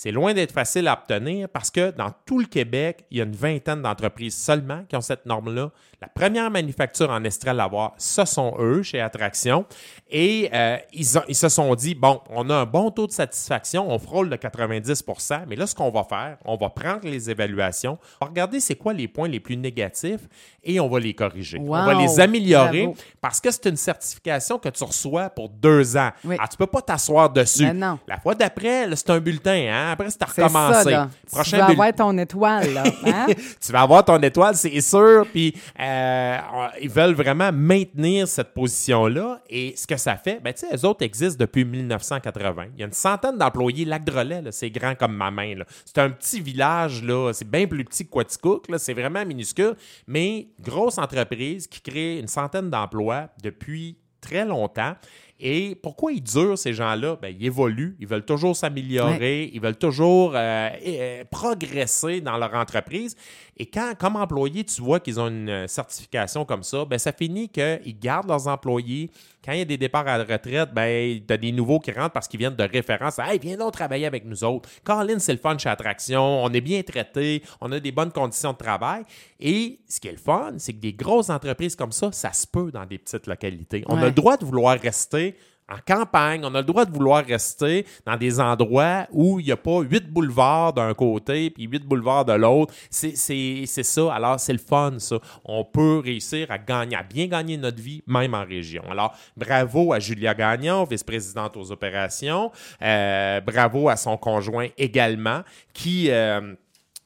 C'est 0.02 0.12
loin 0.12 0.32
d'être 0.32 0.52
facile 0.52 0.88
à 0.88 0.94
obtenir 0.94 1.46
parce 1.50 1.70
que 1.70 1.90
dans 1.90 2.10
tout 2.24 2.38
le 2.38 2.46
Québec, 2.46 3.04
il 3.10 3.18
y 3.18 3.20
a 3.20 3.24
une 3.24 3.36
vingtaine 3.36 3.82
d'entreprises 3.82 4.34
seulement 4.34 4.82
qui 4.88 4.96
ont 4.96 5.02
cette 5.02 5.26
norme-là. 5.26 5.72
La 6.00 6.08
première 6.08 6.50
manufacture 6.50 7.10
en 7.10 7.22
Estrie 7.24 7.50
à 7.50 7.52
l'avoir, 7.52 7.92
ce 7.98 8.24
sont 8.24 8.54
eux 8.58 8.82
chez 8.82 8.98
Attraction. 9.02 9.66
Et 10.08 10.48
euh, 10.54 10.78
ils, 10.94 11.18
ont- 11.18 11.22
ils 11.28 11.34
se 11.34 11.50
sont 11.50 11.74
dit, 11.74 11.94
bon, 11.94 12.22
on 12.30 12.48
a 12.48 12.54
un 12.54 12.64
bon 12.64 12.90
taux 12.90 13.06
de 13.06 13.12
satisfaction, 13.12 13.90
on 13.92 13.98
frôle 13.98 14.30
le 14.30 14.36
90% 14.36 15.42
mais 15.46 15.54
là, 15.54 15.66
ce 15.66 15.74
qu'on 15.74 15.90
va 15.90 16.04
faire, 16.04 16.38
on 16.46 16.56
va 16.56 16.70
prendre 16.70 17.04
les 17.04 17.28
évaluations, 17.28 17.98
on 18.22 18.24
va 18.24 18.30
regarder 18.30 18.58
c'est 18.60 18.76
quoi 18.76 18.94
les 18.94 19.06
points 19.06 19.28
les 19.28 19.38
plus 19.38 19.58
négatifs 19.58 20.22
et 20.64 20.80
on 20.80 20.88
va 20.88 20.98
les 20.98 21.12
corriger. 21.12 21.58
On 21.60 21.70
va 21.70 21.92
les 21.92 22.20
améliorer 22.20 22.84
Bravo. 22.84 22.96
parce 23.20 23.38
que 23.38 23.50
c'est 23.50 23.66
une 23.66 23.76
certification 23.76 24.58
que 24.58 24.70
tu 24.70 24.82
reçois 24.82 25.28
pour 25.28 25.50
deux 25.50 25.98
ans. 25.98 26.10
Oui. 26.24 26.36
Alors, 26.36 26.48
tu 26.48 26.56
peux 26.56 26.66
pas 26.66 26.80
t'asseoir 26.80 27.28
dessus. 27.28 27.66
Ben 27.66 27.78
non. 27.78 27.98
La 28.08 28.18
fois 28.18 28.34
d'après, 28.34 28.88
c'est 28.96 29.10
un 29.10 29.20
bulletin. 29.20 29.68
Hein? 29.70 29.89
Après, 29.90 30.10
c'est 30.10 30.22
à 30.22 30.26
recommencer. 30.26 30.90
ça. 30.90 31.10
Prochain 31.30 31.56
tu 31.58 31.62
vas 31.62 31.70
avoir 31.70 31.94
ton 31.94 32.18
étoile, 32.18 32.72
là. 32.72 32.84
Hein? 33.04 33.26
tu 33.60 33.72
vas 33.72 33.82
avoir 33.82 34.04
ton 34.04 34.18
étoile, 34.18 34.54
c'est 34.54 34.80
sûr. 34.80 35.26
Puis 35.32 35.54
euh, 35.78 36.38
ils 36.80 36.90
veulent 36.90 37.14
vraiment 37.14 37.50
maintenir 37.52 38.28
cette 38.28 38.52
position-là. 38.54 39.40
Et 39.48 39.74
ce 39.76 39.86
que 39.86 39.96
ça 39.96 40.16
fait, 40.16 40.40
ben, 40.42 40.52
tu 40.52 40.66
sais, 40.66 40.76
eux 40.76 40.86
autres 40.86 41.04
existent 41.04 41.38
depuis 41.38 41.64
1980. 41.64 42.66
Il 42.74 42.80
y 42.80 42.82
a 42.82 42.86
une 42.86 42.92
centaine 42.92 43.36
d'employés. 43.36 43.84
Lac-Drolet, 43.84 44.42
là, 44.42 44.52
c'est 44.52 44.70
grand 44.70 44.94
comme 44.94 45.14
ma 45.14 45.30
main. 45.30 45.54
C'est 45.84 45.98
un 45.98 46.10
petit 46.10 46.40
village, 46.40 47.02
là. 47.02 47.32
C'est 47.32 47.48
bien 47.48 47.66
plus 47.66 47.84
petit 47.84 48.06
que 48.06 48.10
Quaticook. 48.10 48.66
C'est 48.78 48.94
vraiment 48.94 49.24
minuscule. 49.24 49.74
Mais 50.06 50.48
grosse 50.60 50.98
entreprise 50.98 51.66
qui 51.66 51.80
crée 51.80 52.18
une 52.18 52.28
centaine 52.28 52.70
d'emplois 52.70 53.28
depuis 53.42 53.96
très 54.20 54.44
longtemps. 54.44 54.94
Et 55.40 55.74
pourquoi 55.74 56.12
ils 56.12 56.22
durent, 56.22 56.58
ces 56.58 56.74
gens-là? 56.74 57.16
Ben, 57.20 57.34
ils 57.38 57.46
évoluent, 57.46 57.96
ils 57.98 58.06
veulent 58.06 58.24
toujours 58.24 58.54
s'améliorer, 58.54 59.50
ils 59.54 59.60
veulent 59.60 59.78
toujours 59.78 60.32
euh, 60.34 60.68
euh, 60.86 61.24
progresser 61.30 62.20
dans 62.20 62.36
leur 62.36 62.52
entreprise. 62.54 63.16
Et 63.56 63.64
quand, 63.64 63.94
comme 63.98 64.16
employé, 64.16 64.64
tu 64.64 64.82
vois 64.82 65.00
qu'ils 65.00 65.18
ont 65.18 65.28
une 65.28 65.66
certification 65.66 66.44
comme 66.44 66.62
ça, 66.62 66.84
ben, 66.84 66.98
ça 66.98 67.12
finit 67.12 67.48
qu'ils 67.48 67.98
gardent 67.98 68.28
leurs 68.28 68.48
employés. 68.48 69.10
Quand 69.44 69.52
il 69.52 69.58
y 69.58 69.62
a 69.62 69.64
des 69.64 69.78
départs 69.78 70.06
à 70.06 70.18
la 70.18 70.24
retraite, 70.24 70.70
ben, 70.74 71.20
tu 71.26 71.32
as 71.32 71.36
des 71.38 71.50
nouveaux 71.50 71.78
qui 71.78 71.92
rentrent 71.92 72.12
parce 72.12 72.28
qu'ils 72.28 72.40
viennent 72.40 72.56
de 72.56 72.64
référence. 72.64 73.18
Hey, 73.18 73.38
viens 73.38 73.56
donc 73.56 73.72
travailler 73.72 74.06
avec 74.06 74.26
nous 74.26 74.44
autres. 74.44 74.68
Colin, 74.84 75.18
c'est 75.18 75.32
le 75.32 75.38
fun 75.38 75.56
chez 75.56 75.70
Attraction. 75.70 76.44
On 76.44 76.52
est 76.52 76.60
bien 76.60 76.82
traité. 76.82 77.42
On 77.60 77.72
a 77.72 77.80
des 77.80 77.92
bonnes 77.92 78.12
conditions 78.12 78.52
de 78.52 78.58
travail. 78.58 79.04
Et 79.38 79.80
ce 79.88 79.98
qui 79.98 80.08
est 80.08 80.12
le 80.12 80.18
fun, 80.18 80.52
c'est 80.58 80.74
que 80.74 80.80
des 80.80 80.92
grosses 80.92 81.30
entreprises 81.30 81.74
comme 81.74 81.92
ça, 81.92 82.12
ça 82.12 82.32
se 82.32 82.46
peut 82.46 82.70
dans 82.70 82.84
des 82.84 82.98
petites 82.98 83.26
localités. 83.26 83.82
On 83.86 83.96
a 83.96 84.06
le 84.06 84.12
droit 84.12 84.36
de 84.36 84.44
vouloir 84.44 84.78
rester 84.78 85.36
en 85.70 85.78
campagne. 85.86 86.42
On 86.44 86.54
a 86.54 86.58
le 86.58 86.64
droit 86.64 86.84
de 86.84 86.92
vouloir 86.92 87.24
rester 87.24 87.86
dans 88.04 88.16
des 88.16 88.40
endroits 88.40 89.06
où 89.12 89.40
il 89.40 89.46
n'y 89.46 89.52
a 89.52 89.56
pas 89.56 89.80
huit 89.80 90.10
boulevards 90.10 90.72
d'un 90.72 90.94
côté 90.94 91.50
puis 91.50 91.64
huit 91.64 91.84
boulevards 91.84 92.24
de 92.24 92.32
l'autre. 92.32 92.74
C'est 92.90 93.14
ça. 93.14 94.14
Alors, 94.14 94.40
c'est 94.40 94.52
le 94.52 94.58
fun, 94.58 94.98
ça. 94.98 95.16
On 95.44 95.64
peut 95.64 96.00
réussir 96.04 96.50
à 96.50 96.58
gagner, 96.58 96.96
à 96.96 97.02
bien 97.02 97.26
gagner 97.26 97.56
notre 97.56 97.80
vie, 97.80 98.02
même 98.06 98.34
en 98.34 98.44
région. 98.44 98.82
Alors, 98.90 99.14
bravo 99.36 99.92
à 99.92 99.98
Julia 99.98 100.34
Gagnon, 100.34 100.84
vice-présidente 100.84 101.56
aux 101.56 101.70
opérations. 101.72 102.50
Euh, 102.82 103.40
bravo 103.40 103.88
à 103.88 103.96
son 103.96 104.16
conjoint 104.16 104.68
également, 104.76 105.42
qui... 105.72 106.10
Euh, 106.10 106.54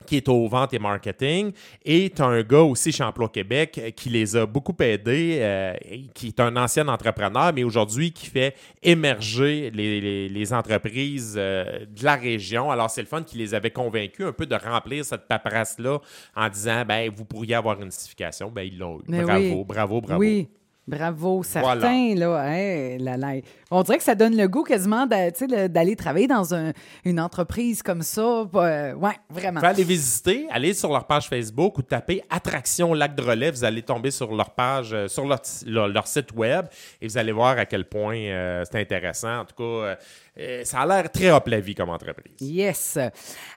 qui 0.05 0.17
est 0.17 0.29
aux 0.29 0.49
ventes 0.49 0.75
et 0.75 0.79
marketing, 0.79 1.53
et 1.85 2.11
tu 2.15 2.23
un 2.23 2.43
gars 2.43 2.63
aussi 2.63 2.93
chez 2.93 3.05
Emploi 3.05 3.29
Québec 3.29 3.79
euh, 3.79 3.91
qui 3.91 4.09
les 4.09 4.37
a 4.37 4.47
beaucoup 4.47 4.75
aidés, 4.81 5.39
euh, 5.41 5.75
qui 6.15 6.29
est 6.29 6.41
un 6.41 6.57
ancien 6.57 6.89
entrepreneur, 6.89 7.53
mais 7.55 7.65
aujourd'hui 7.65 8.13
qui 8.13 8.27
fait 8.27 8.55
émerger 8.83 9.71
les, 9.71 10.53
entreprises 10.53 11.35
euh, 11.37 11.87
de 11.87 12.05
la 12.05 12.17
région. 12.17 12.71
Alors, 12.71 12.91
c'est 12.91 13.01
le 13.01 13.07
fun 13.07 13.23
qui 13.23 13.39
les 13.39 13.55
avait 13.55 13.71
convaincus 13.71 14.27
un 14.27 14.33
peu 14.33 14.47
de 14.47 14.55
remplir 14.55 15.05
cette 15.05 15.27
paperasse-là 15.27 15.99
en 16.37 16.49
disant, 16.49 16.85
ben 16.87 17.11
vous 17.15 17.25
pourriez 17.25 17.55
avoir 17.55 17.81
une 17.81 17.91
certification. 17.91 18.51
Ben, 18.51 18.63
ils 18.63 18.79
l'ont 18.79 19.01
eu. 19.01 19.23
Bravo, 19.23 19.65
bravo, 19.65 20.01
bravo. 20.01 20.21
Oui. 20.21 20.49
Bravo, 20.87 21.43
certains, 21.43 22.15
là, 22.15 23.33
On 23.71 23.83
dirait 23.83 23.97
que 23.97 24.05
ça 24.05 24.15
donne 24.15 24.37
le 24.37 24.47
goût 24.49 24.65
quasiment 24.65 25.07
d'aller 25.07 25.97
travailler 25.97 26.27
dans 26.27 26.55
une 27.05 27.21
entreprise 27.21 27.83
comme 27.83 28.03
ça. 28.03 28.47
Euh, 28.55 28.93
ouais, 28.95 29.15
vraiment. 29.31 29.61
Vous 29.61 29.67
aller 29.67 29.85
visiter, 29.85 30.47
aller 30.51 30.75
sur 30.75 30.91
leur 30.91 31.07
page 31.07 31.29
Facebook 31.29 31.79
ou 31.79 31.83
taper 31.83 32.23
Attraction 32.29 32.93
Lac 32.93 33.15
de 33.15 33.23
Relais. 33.23 33.51
Vous 33.51 33.65
allez 33.65 33.83
tomber 33.83 34.11
sur 34.11 34.35
leur 34.35 34.51
page, 34.51 34.93
euh, 34.93 35.09
sur 35.09 35.27
leur, 35.27 36.07
site 36.07 36.33
web 36.33 36.67
et 37.01 37.09
vous 37.09 37.17
allez 37.17 37.33
voir 37.33 37.57
à 37.57 37.65
quel 37.65 37.87
point 37.87 38.17
euh, 38.17 38.63
c'est 38.71 38.79
intéressant. 38.79 39.41
En 39.41 39.45
tout 39.47 39.55
cas, 39.57 39.63
euh, 39.63 39.97
ça 40.65 40.81
a 40.81 40.87
l'air 40.87 41.11
très 41.13 41.31
hop 41.31 41.47
la 41.47 41.61
vie 41.61 41.75
comme 41.75 41.91
entreprise. 41.91 42.35
Yes. 42.41 42.99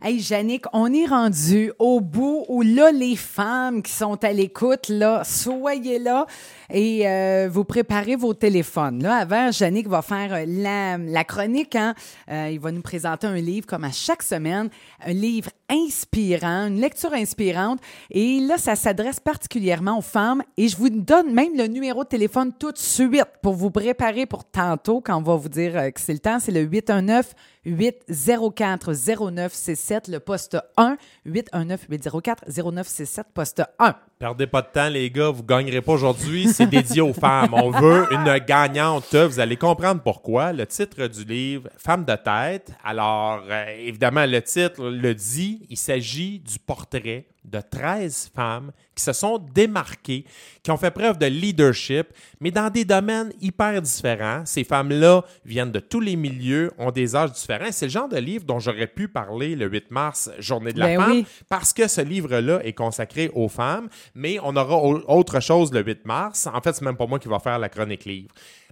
Hey, 0.02 0.18
Yannick, 0.18 0.66
on 0.74 0.94
est 0.94 1.08
rendu 1.08 1.72
au 1.80 2.02
bout 2.02 2.46
où 2.50 2.62
là, 2.62 2.92
les 2.92 3.16
femmes 3.16 3.82
qui 3.82 3.92
sont 3.92 4.24
à 4.24 4.32
l'écoute, 4.32 4.90
là, 4.90 5.24
soyez 5.24 5.98
là 5.98 6.28
et 6.72 7.08
euh, 7.08 7.50
vous 7.52 7.64
préparez 7.64 8.16
vos 8.16 8.34
téléphones. 8.34 9.02
Là, 9.02 9.18
avant, 9.18 9.50
Yannick 9.50 9.88
va 9.88 10.02
faire 10.02 10.34
euh, 10.34 10.44
la, 10.46 10.98
la 10.98 11.24
chronique. 11.24 11.76
Hein? 11.76 11.96
il 12.30 12.60
va 12.60 12.72
nous 12.72 12.82
présenter 12.82 13.26
un 13.26 13.38
livre 13.38 13.66
comme 13.66 13.84
à 13.84 13.92
chaque 13.92 14.22
semaine, 14.22 14.70
un 15.06 15.14
livre 15.14 15.50
inspirant, 15.70 16.68
une 16.68 16.80
lecture 16.80 17.14
inspirante. 17.14 17.80
Et 18.12 18.40
là, 18.42 18.58
ça 18.58 18.76
s'adresse 18.76 19.20
particulièrement 19.20 19.98
aux 19.98 20.02
femmes. 20.02 20.44
Et 20.58 20.68
je 20.68 20.78
vous 20.78 20.90
donne 20.90 21.34
même 21.34 21.58
le 21.58 21.68
numéro 21.68 22.04
de 22.04 22.10
téléphone 22.10 22.52
tout 22.58 22.72
de 22.72 22.78
suite 22.78 23.24
pour 23.42 23.54
vous 23.54 23.72
préparer 23.72 24.26
pour 24.26 24.46
tantôt, 24.46 25.02
quand 25.02 25.18
on 25.18 25.22
va 25.22 25.36
vous 25.36 25.50
dire 25.50 25.74
que 25.94 26.00
c'est 26.00 26.14
le 26.14 26.20
temps. 26.20 26.40
C'est 26.40 26.52
le 26.52 26.67
819 26.70 27.36
804 27.68 28.94
0967, 28.94 30.08
le 30.08 30.20
poste 30.20 30.58
1. 30.78 30.98
819 31.26 31.88
804 31.90 32.46
0967, 32.48 33.28
poste 33.34 33.64
1. 33.78 33.96
Perdez 34.20 34.48
pas 34.48 34.62
de 34.62 34.68
temps, 34.74 34.90
les 34.90 35.12
gars. 35.12 35.30
Vous 35.30 35.44
gagnerez 35.44 35.82
pas 35.82 35.92
aujourd'hui. 35.92 36.48
C'est 36.48 36.66
dédié 36.66 37.02
aux 37.02 37.14
femmes. 37.14 37.54
On 37.54 37.70
veut 37.70 38.08
une 38.12 38.38
gagnante. 38.40 39.14
Vous 39.14 39.40
allez 39.40 39.58
comprendre 39.58 40.02
pourquoi. 40.02 40.54
Le 40.54 40.66
titre 40.66 41.08
du 41.08 41.24
livre, 41.26 41.70
Femme 41.78 42.06
de 42.06 42.16
tête. 42.16 42.72
Alors, 42.84 43.44
euh, 43.50 43.66
évidemment, 43.78 44.26
le 44.26 44.42
titre 44.42 44.90
le 44.90 45.14
dit. 45.14 45.68
Il 45.70 45.78
s'agit 45.78 46.40
du 46.40 46.58
portrait 46.58 47.28
de 47.48 47.62
13 47.62 48.32
femmes 48.36 48.72
qui 48.94 49.04
se 49.04 49.14
sont 49.14 49.38
démarquées, 49.38 50.26
qui 50.64 50.72
ont 50.72 50.78
fait 50.78 50.92
preuve 50.92 51.18
de 51.18 51.28
leadership, 51.28 52.08
mais 52.42 52.52
dans 52.52 52.70
des 52.70 52.84
domaines 52.84 53.32
hyper 53.40 53.82
différents. 53.82 54.44
Ces 54.46 54.64
femmes-là 54.64 55.24
viennent 55.46 55.72
de 55.72 55.80
tous 55.80 56.02
les 56.02 56.16
milieux, 56.16 56.72
ont 56.78 56.92
des 56.92 57.16
âges 57.16 57.32
différents. 57.32 57.57
C'est 57.72 57.86
le 57.86 57.92
genre 57.92 58.10
de 58.10 58.18
livre 58.18 58.46
dont 58.46 58.60
j'aurais 58.60 58.88
pu 58.88 59.08
parler 59.08 59.56
le 59.56 59.68
8 59.68 59.92
mars, 59.92 60.32
Journée 60.40 60.74
de 60.74 60.80
la 60.80 60.88
ben 60.88 61.02
femme, 61.02 61.24
parce 61.50 61.74
que 61.74 61.88
ce 61.88 62.02
livre-là 62.02 62.60
est 62.64 62.74
consacré 62.74 63.30
aux 63.34 63.50
femmes, 63.50 63.90
mais 64.16 64.40
on 64.44 64.56
aura 64.56 64.78
autre 64.78 65.40
chose 65.40 65.72
le 65.74 65.84
8 65.84 66.06
mars. 66.06 66.48
En 66.52 66.62
fait, 66.62 66.74
c'est 66.74 66.86
même 66.86 66.98
pas 66.98 67.08
moi 67.08 67.20
qui 67.20 67.28
va 67.28 67.40
faire 67.40 67.60
la 67.60 67.70
chronique 67.70 68.06
livre. 68.06 68.30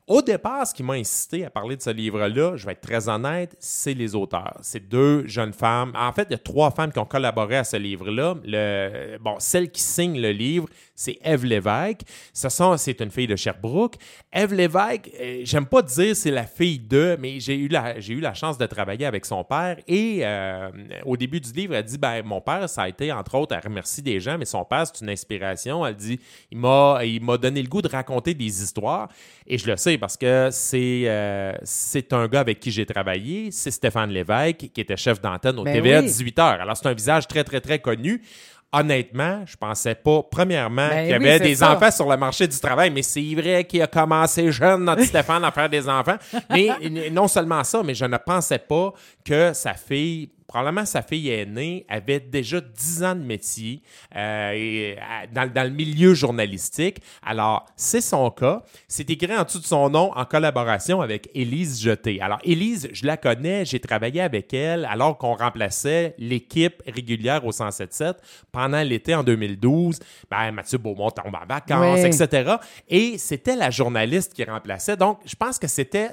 Au 0.07 0.21
départ, 0.21 0.67
ce 0.67 0.73
qui 0.75 0.83
m'a 0.83 0.93
incité 0.93 1.45
à 1.45 1.49
parler 1.49 1.75
de 1.75 1.81
ce 1.81 1.89
livre-là, 1.89 2.57
je 2.57 2.65
vais 2.67 2.73
être 2.73 2.81
très 2.81 3.09
honnête, 3.09 3.55
c'est 3.57 3.95
les 3.95 4.13
auteurs. 4.13 4.55
C'est 4.61 4.87
deux 4.87 5.25
jeunes 5.25 5.51
femmes. 5.51 5.93
En 5.95 6.13
fait, 6.13 6.27
il 6.29 6.33
y 6.33 6.35
a 6.35 6.37
trois 6.37 6.69
femmes 6.69 6.91
qui 6.91 6.99
ont 6.99 7.05
collaboré 7.05 7.57
à 7.57 7.63
ce 7.63 7.77
livre-là. 7.77 8.35
Bon, 9.19 9.37
celle 9.39 9.71
qui 9.71 9.81
signe 9.81 10.21
le 10.21 10.29
livre, 10.29 10.67
c'est 10.93 11.17
Eve 11.23 11.45
Lévesque. 11.45 12.01
c'est 12.33 13.01
une 13.01 13.09
fille 13.09 13.25
de 13.25 13.35
Sherbrooke. 13.35 13.95
Eve 14.31 14.53
Lévesque, 14.53 15.09
euh, 15.19 15.41
j'aime 15.43 15.65
pas 15.65 15.81
dire 15.81 16.15
c'est 16.15 16.29
la 16.31 16.45
fille 16.45 16.79
de, 16.79 17.17
mais 17.19 17.39
j'ai 17.39 17.55
eu 17.55 17.67
la, 17.67 17.99
j'ai 17.99 18.13
eu 18.13 18.19
la 18.19 18.35
chance 18.35 18.59
de 18.59 18.65
travailler 18.67 19.07
avec 19.07 19.25
son 19.25 19.43
père. 19.43 19.77
Et 19.87 20.19
euh, 20.21 20.69
au 21.05 21.17
début 21.17 21.41
du 21.41 21.51
livre, 21.51 21.73
elle 21.73 21.83
dit 21.83 21.97
ben 21.97 22.21
mon 22.23 22.41
père, 22.41 22.69
ça 22.69 22.83
a 22.83 22.89
été 22.89 23.11
entre 23.11 23.35
autres, 23.35 23.55
elle 23.55 23.67
remercie 23.67 24.03
des 24.03 24.19
gens, 24.19 24.37
mais 24.37 24.45
son 24.45 24.63
père, 24.65 24.85
c'est 24.85 25.03
une 25.03 25.09
inspiration. 25.09 25.83
Elle 25.83 25.95
dit 25.95 26.19
il 26.51 26.59
m'a, 26.59 26.99
il 27.03 27.23
m'a 27.23 27.37
donné 27.37 27.61
le 27.63 27.67
goût 27.67 27.81
de 27.81 27.89
raconter 27.89 28.35
des 28.35 28.61
histoires. 28.63 29.09
Et 29.47 29.57
je 29.57 29.67
le 29.67 29.77
sais 29.77 29.94
parce 29.97 30.17
que 30.17 30.49
c'est, 30.51 31.03
euh, 31.05 31.53
c'est 31.63 32.13
un 32.13 32.27
gars 32.27 32.41
avec 32.41 32.59
qui 32.59 32.71
j'ai 32.71 32.85
travaillé. 32.85 33.49
C'est 33.51 33.71
Stéphane 33.71 34.09
Lévesque, 34.09 34.69
qui 34.73 34.81
était 34.81 34.97
chef 34.97 35.21
d'antenne 35.21 35.59
au 35.59 35.63
ben 35.63 35.73
TVA 35.73 36.01
18h. 36.01 36.61
Alors, 36.61 36.77
c'est 36.77 36.87
un 36.87 36.93
visage 36.93 37.27
très, 37.27 37.43
très, 37.43 37.61
très 37.61 37.79
connu 37.79 38.21
honnêtement, 38.75 39.43
je 39.45 39.55
pensais 39.55 39.95
pas, 39.95 40.21
premièrement, 40.29 40.89
ben 40.89 41.03
qu'il 41.03 41.11
y 41.11 41.13
avait 41.13 41.39
des 41.39 41.63
enfants 41.63 41.91
sur 41.91 42.09
le 42.09 42.17
marché 42.17 42.47
du 42.47 42.59
travail, 42.59 42.89
mais 42.89 43.01
c'est 43.01 43.33
vrai 43.33 43.63
qu'il 43.63 43.81
a 43.81 43.87
commencé 43.87 44.51
jeune, 44.51 44.83
notre 44.83 45.03
Stéphane, 45.05 45.43
à 45.43 45.51
faire 45.51 45.69
des 45.69 45.87
enfants. 45.87 46.17
Mais 46.49 46.69
non 47.11 47.27
seulement 47.27 47.63
ça, 47.63 47.81
mais 47.83 47.93
je 47.93 48.05
ne 48.05 48.17
pensais 48.17 48.59
pas 48.59 48.93
que 49.23 49.53
sa 49.53 49.73
fille 49.73 50.29
probablement 50.47 50.85
sa 50.85 51.01
fille 51.01 51.29
aînée 51.29 51.85
avait 51.89 52.19
déjà 52.19 52.61
10 52.61 53.03
ans 53.03 53.15
de 53.15 53.23
métier 53.23 53.81
euh, 54.15 54.51
et, 54.51 54.95
euh, 54.97 55.25
dans, 55.33 55.51
dans, 55.51 55.63
le 55.63 55.69
milieu 55.69 56.13
journalistique. 56.13 56.99
Alors, 57.23 57.65
c'est 57.75 58.01
son 58.01 58.29
cas. 58.31 58.63
C'est 58.87 59.09
écrit 59.09 59.35
en 59.35 59.43
dessous 59.43 59.59
de 59.59 59.65
son 59.65 59.89
nom 59.89 60.11
en 60.15 60.25
collaboration 60.25 61.01
avec 61.01 61.29
Élise 61.33 61.81
Jeté. 61.81 62.21
Alors, 62.21 62.39
Élise, 62.43 62.89
je 62.93 63.05
la 63.05 63.17
connais, 63.17 63.65
j'ai 63.65 63.79
travaillé 63.79 64.21
avec 64.21 64.53
elle 64.53 64.85
alors 64.85 65.17
qu'on 65.17 65.33
remplaçait 65.33 66.15
l'équipe 66.17 66.81
régulière 66.85 67.45
au 67.45 67.51
107.7 67.51 68.15
pendant 68.51 68.81
l'été 68.81 69.15
en 69.15 69.23
2012. 69.23 69.99
Ben, 70.29 70.51
Mathieu 70.51 70.77
Beaumont 70.77 71.11
tombe 71.11 71.35
en 71.35 71.45
vacances, 71.47 71.99
etc. 71.99 72.55
Et 72.87 73.17
c'était 73.17 73.55
la 73.55 73.69
journaliste 73.69 74.33
qui 74.33 74.43
remplaçait. 74.43 74.97
Donc, 74.97 75.19
je 75.25 75.35
pense 75.35 75.59
que 75.59 75.67
c'était 75.67 76.11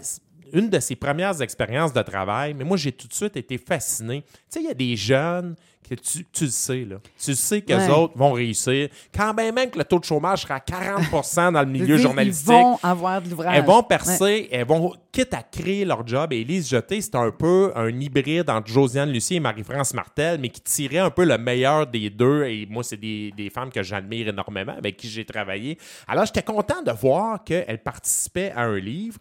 une 0.52 0.68
de 0.68 0.80
ses 0.80 0.96
premières 0.96 1.40
expériences 1.40 1.92
de 1.92 2.02
travail, 2.02 2.54
mais 2.54 2.64
moi, 2.64 2.76
j'ai 2.76 2.92
tout 2.92 3.08
de 3.08 3.14
suite 3.14 3.36
été 3.36 3.58
fasciné. 3.58 4.22
Tu 4.22 4.28
sais, 4.48 4.60
il 4.60 4.66
y 4.66 4.70
a 4.70 4.74
des 4.74 4.96
jeunes 4.96 5.56
que 5.88 5.94
tu, 5.94 6.24
tu 6.32 6.44
le 6.44 6.50
sais, 6.50 6.84
là. 6.84 6.96
Tu 7.18 7.34
sais 7.34 7.60
qu'eux 7.60 7.88
autres 7.88 8.16
vont 8.16 8.32
réussir. 8.32 8.88
Quand 9.14 9.34
même, 9.34 9.54
même 9.54 9.70
que 9.70 9.78
le 9.78 9.84
taux 9.84 9.98
de 9.98 10.04
chômage 10.04 10.42
sera 10.42 10.56
à 10.56 10.60
40 10.60 11.52
dans 11.52 11.60
le 11.60 11.66
milieu 11.66 11.96
journalistique. 11.98 12.48
Ils 12.48 12.62
vont 12.62 12.78
avoir 12.82 13.20
de 13.20 13.28
l'ouvrage. 13.28 13.56
Elles 13.56 13.64
vont 13.64 13.82
percer, 13.82 14.48
elles 14.52 14.66
vont, 14.66 14.94
quitte 15.10 15.34
à 15.34 15.42
créer 15.42 15.84
leur 15.84 16.06
job. 16.06 16.32
Et 16.32 16.40
Elise 16.40 16.68
Jeté, 16.68 17.00
c'est 17.00 17.16
un 17.16 17.30
peu 17.30 17.72
un 17.74 17.88
hybride 17.88 18.48
entre 18.48 18.68
Josiane 18.68 19.10
Lucie 19.10 19.36
et 19.36 19.40
Marie-France 19.40 19.94
Martel, 19.94 20.38
mais 20.40 20.50
qui 20.50 20.60
tirait 20.60 20.98
un 20.98 21.10
peu 21.10 21.24
le 21.24 21.36
meilleur 21.36 21.86
des 21.86 22.10
deux. 22.10 22.44
Et 22.44 22.66
moi, 22.70 22.84
c'est 22.84 22.96
des, 22.96 23.32
des 23.36 23.50
femmes 23.50 23.70
que 23.70 23.82
j'admire 23.82 24.28
énormément, 24.28 24.74
avec 24.76 24.96
qui 24.96 25.08
j'ai 25.08 25.24
travaillé. 25.24 25.78
Alors, 26.06 26.26
j'étais 26.26 26.42
content 26.42 26.82
de 26.82 26.92
voir 26.92 27.42
qu'elles 27.42 27.82
participaient 27.82 28.52
à 28.52 28.62
un 28.62 28.78
livre. 28.78 29.18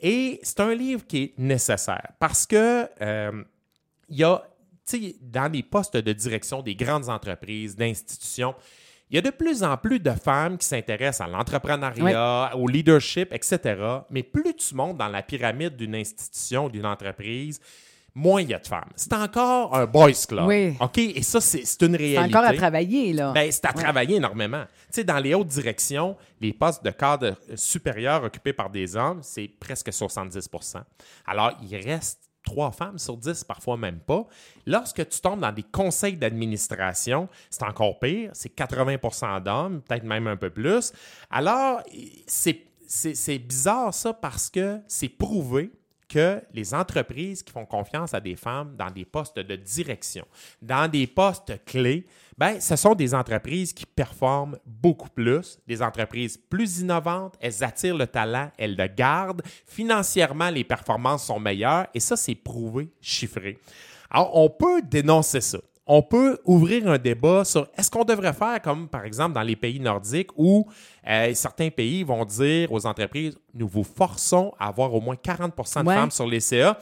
Et 0.00 0.40
c'est 0.42 0.60
un 0.60 0.74
livre 0.74 1.06
qui 1.06 1.22
est 1.22 1.38
nécessaire 1.38 2.12
parce 2.18 2.46
que 2.46 2.88
euh, 3.00 3.44
il 4.08 4.18
y 4.18 4.24
a, 4.24 4.42
dans 5.20 5.50
les 5.50 5.62
postes 5.62 5.96
de 5.96 6.12
direction 6.12 6.62
des 6.62 6.74
grandes 6.74 7.08
entreprises, 7.08 7.76
d'institutions, 7.76 8.54
il 9.08 9.16
y 9.16 9.18
a 9.18 9.22
de 9.22 9.30
plus 9.30 9.62
en 9.62 9.76
plus 9.76 10.00
de 10.00 10.10
femmes 10.10 10.58
qui 10.58 10.66
s'intéressent 10.66 11.26
à 11.26 11.30
l'entrepreneuriat, 11.30 12.52
au 12.56 12.66
leadership, 12.66 13.32
etc. 13.32 14.00
Mais 14.10 14.22
plus 14.24 14.54
tu 14.54 14.74
montes 14.74 14.96
dans 14.96 15.08
la 15.08 15.22
pyramide 15.22 15.76
d'une 15.76 15.94
institution, 15.94 16.68
d'une 16.68 16.86
entreprise, 16.86 17.60
moins 18.16 18.40
il 18.40 18.48
y 18.48 18.54
a 18.54 18.58
de 18.58 18.66
femmes. 18.66 18.88
C'est 18.96 19.12
encore 19.12 19.76
un 19.76 19.84
boys 19.84 20.10
club. 20.26 20.46
Oui. 20.46 20.74
OK? 20.80 20.96
Et 20.96 21.22
ça, 21.22 21.40
c'est 21.40 21.82
une 21.82 21.94
réalité. 21.94 22.32
C'est 22.32 22.36
encore 22.36 22.48
à 22.48 22.54
travailler, 22.54 23.12
là. 23.12 23.32
Ben, 23.32 23.52
c'est 23.52 23.66
à 23.66 23.72
travailler 23.74 24.16
énormément. 24.16 24.64
Tu 24.64 24.86
sais, 24.90 25.04
dans 25.04 25.18
les 25.18 25.34
hautes 25.34 25.48
directions, 25.48 26.16
les 26.40 26.54
postes 26.54 26.82
de 26.82 26.90
cadre 26.90 27.36
supérieur 27.54 28.24
occupés 28.24 28.54
par 28.54 28.70
des 28.70 28.96
hommes, 28.96 29.20
c'est 29.22 29.46
presque 29.46 29.90
70% 29.90 30.78
Alors, 31.26 31.52
il 31.62 31.76
reste 31.76 32.22
trois 32.42 32.70
femmes 32.70 32.98
sur 32.98 33.16
dix, 33.16 33.44
parfois 33.44 33.76
même 33.76 33.98
pas. 33.98 34.24
Lorsque 34.64 35.06
tu 35.08 35.20
tombes 35.20 35.40
dans 35.40 35.52
des 35.52 35.64
conseils 35.64 36.16
d'administration, 36.16 37.28
c'est 37.50 37.64
encore 37.64 37.98
pire, 37.98 38.30
c'est 38.32 38.56
80% 38.56 39.42
d'hommes, 39.42 39.82
peut-être 39.82 40.04
même 40.04 40.26
un 40.26 40.36
peu 40.36 40.48
plus. 40.48 40.92
Alors, 41.30 41.82
c'est 42.26 43.38
bizarre 43.38 43.92
ça 43.92 44.14
parce 44.14 44.48
que 44.48 44.80
c'est 44.86 45.08
prouvé 45.08 45.70
que 46.08 46.42
les 46.52 46.74
entreprises 46.74 47.42
qui 47.42 47.52
font 47.52 47.66
confiance 47.66 48.14
à 48.14 48.20
des 48.20 48.36
femmes 48.36 48.76
dans 48.76 48.90
des 48.90 49.04
postes 49.04 49.38
de 49.38 49.56
direction, 49.56 50.24
dans 50.62 50.90
des 50.90 51.06
postes 51.06 51.64
clés, 51.64 52.06
ben, 52.38 52.60
ce 52.60 52.76
sont 52.76 52.94
des 52.94 53.14
entreprises 53.14 53.72
qui 53.72 53.86
performent 53.86 54.58
beaucoup 54.66 55.08
plus, 55.08 55.58
des 55.66 55.82
entreprises 55.82 56.36
plus 56.36 56.80
innovantes, 56.80 57.34
elles 57.40 57.64
attirent 57.64 57.96
le 57.96 58.06
talent, 58.06 58.50
elles 58.58 58.76
le 58.76 58.86
gardent, 58.86 59.42
financièrement, 59.66 60.50
les 60.50 60.64
performances 60.64 61.26
sont 61.26 61.40
meilleures 61.40 61.86
et 61.94 62.00
ça, 62.00 62.16
c'est 62.16 62.34
prouvé, 62.34 62.90
chiffré. 63.00 63.58
Alors, 64.10 64.36
on 64.36 64.48
peut 64.48 64.82
dénoncer 64.82 65.40
ça 65.40 65.58
on 65.86 66.02
peut 66.02 66.38
ouvrir 66.44 66.88
un 66.88 66.98
débat 66.98 67.44
sur 67.44 67.68
est-ce 67.76 67.90
qu'on 67.90 68.04
devrait 68.04 68.32
faire 68.32 68.60
comme 68.60 68.88
par 68.88 69.04
exemple 69.04 69.34
dans 69.34 69.42
les 69.42 69.56
pays 69.56 69.78
nordiques 69.78 70.30
où 70.36 70.66
euh, 71.06 71.32
certains 71.34 71.70
pays 71.70 72.02
vont 72.02 72.24
dire 72.24 72.72
aux 72.72 72.86
entreprises 72.86 73.38
nous 73.54 73.68
vous 73.68 73.84
forçons 73.84 74.52
à 74.58 74.68
avoir 74.68 74.92
au 74.92 75.00
moins 75.00 75.14
40% 75.14 75.84
de 75.84 75.90
femmes 75.90 76.10
sur 76.10 76.26
les 76.26 76.40
CA. 76.40 76.78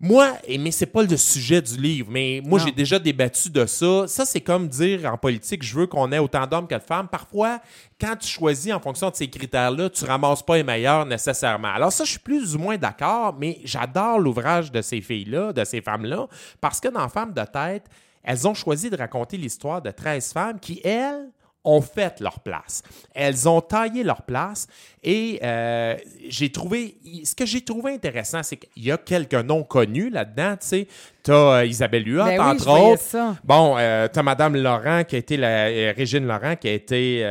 Moi, 0.00 0.32
mais 0.58 0.70
c'est 0.70 0.86
pas 0.86 1.02
le 1.02 1.16
sujet 1.16 1.62
du 1.62 1.76
livre, 1.76 2.08
mais 2.10 2.42
moi 2.44 2.58
j'ai 2.58 2.72
déjà 2.72 2.98
débattu 2.98 3.48
de 3.48 3.64
ça. 3.64 4.06
Ça, 4.06 4.26
c'est 4.26 4.40
comme 4.40 4.68
dire 4.68 5.10
en 5.10 5.16
politique, 5.16 5.62
je 5.62 5.74
veux 5.78 5.86
qu'on 5.86 6.10
ait 6.12 6.18
autant 6.18 6.46
d'hommes 6.46 6.66
que 6.66 6.74
de 6.74 6.80
femmes. 6.80 7.08
Parfois, 7.08 7.60
quand 7.98 8.14
tu 8.16 8.28
choisis 8.28 8.72
en 8.74 8.80
fonction 8.80 9.08
de 9.08 9.14
ces 9.14 9.30
critères-là, 9.30 9.88
tu 9.88 10.04
ramasses 10.04 10.42
pas 10.42 10.56
les 10.56 10.64
meilleurs 10.64 11.06
nécessairement. 11.06 11.68
Alors 11.68 11.92
ça, 11.92 12.04
je 12.04 12.10
suis 12.10 12.18
plus 12.18 12.54
ou 12.54 12.58
moins 12.58 12.76
d'accord, 12.76 13.34
mais 13.38 13.60
j'adore 13.64 14.18
l'ouvrage 14.18 14.70
de 14.70 14.82
ces 14.82 15.00
filles-là, 15.00 15.52
de 15.52 15.64
ces 15.64 15.80
femmes-là, 15.80 16.26
parce 16.60 16.80
que 16.80 16.88
dans 16.88 17.08
Femmes 17.08 17.32
de 17.32 17.44
tête, 17.44 17.88
elles 18.24 18.48
ont 18.48 18.54
choisi 18.54 18.90
de 18.90 18.96
raconter 18.96 19.36
l'histoire 19.36 19.82
de 19.82 19.90
13 19.90 20.32
femmes 20.32 20.60
qui, 20.60 20.80
elles, 20.82 21.30
ont 21.64 21.80
fait 21.80 22.20
leur 22.20 22.40
place. 22.40 22.82
Elles 23.14 23.48
ont 23.48 23.60
taillé 23.60 24.04
leur 24.04 24.22
place 24.22 24.66
et 25.02 25.40
euh, 25.42 25.96
j'ai 26.28 26.50
trouvé, 26.50 26.96
ce 27.24 27.34
que 27.34 27.46
j'ai 27.46 27.62
trouvé 27.62 27.92
intéressant, 27.92 28.42
c'est 28.42 28.56
qu'il 28.56 28.84
y 28.84 28.90
a 28.90 28.98
quelques 28.98 29.34
noms 29.34 29.62
connus 29.62 30.10
là-dedans, 30.10 30.56
tu 30.60 30.66
sais, 30.66 30.88
tu 31.24 31.30
as 31.30 31.34
euh, 31.34 31.64
Isabelle 31.64 32.06
Huot, 32.06 32.22
ben 32.22 32.38
entre 32.38 32.68
autres. 32.68 33.36
Bon, 33.44 33.76
euh, 33.78 34.08
tu 34.12 34.18
as 34.18 34.22
Mme 34.22 34.56
Laurent, 34.56 35.04
qui 35.04 35.16
a 35.16 35.18
été 35.18 35.38
la, 35.38 35.68
euh, 35.68 35.92
Régine 35.96 36.26
Laurent, 36.26 36.54
qui 36.54 36.68
a 36.68 36.72
été 36.72 37.24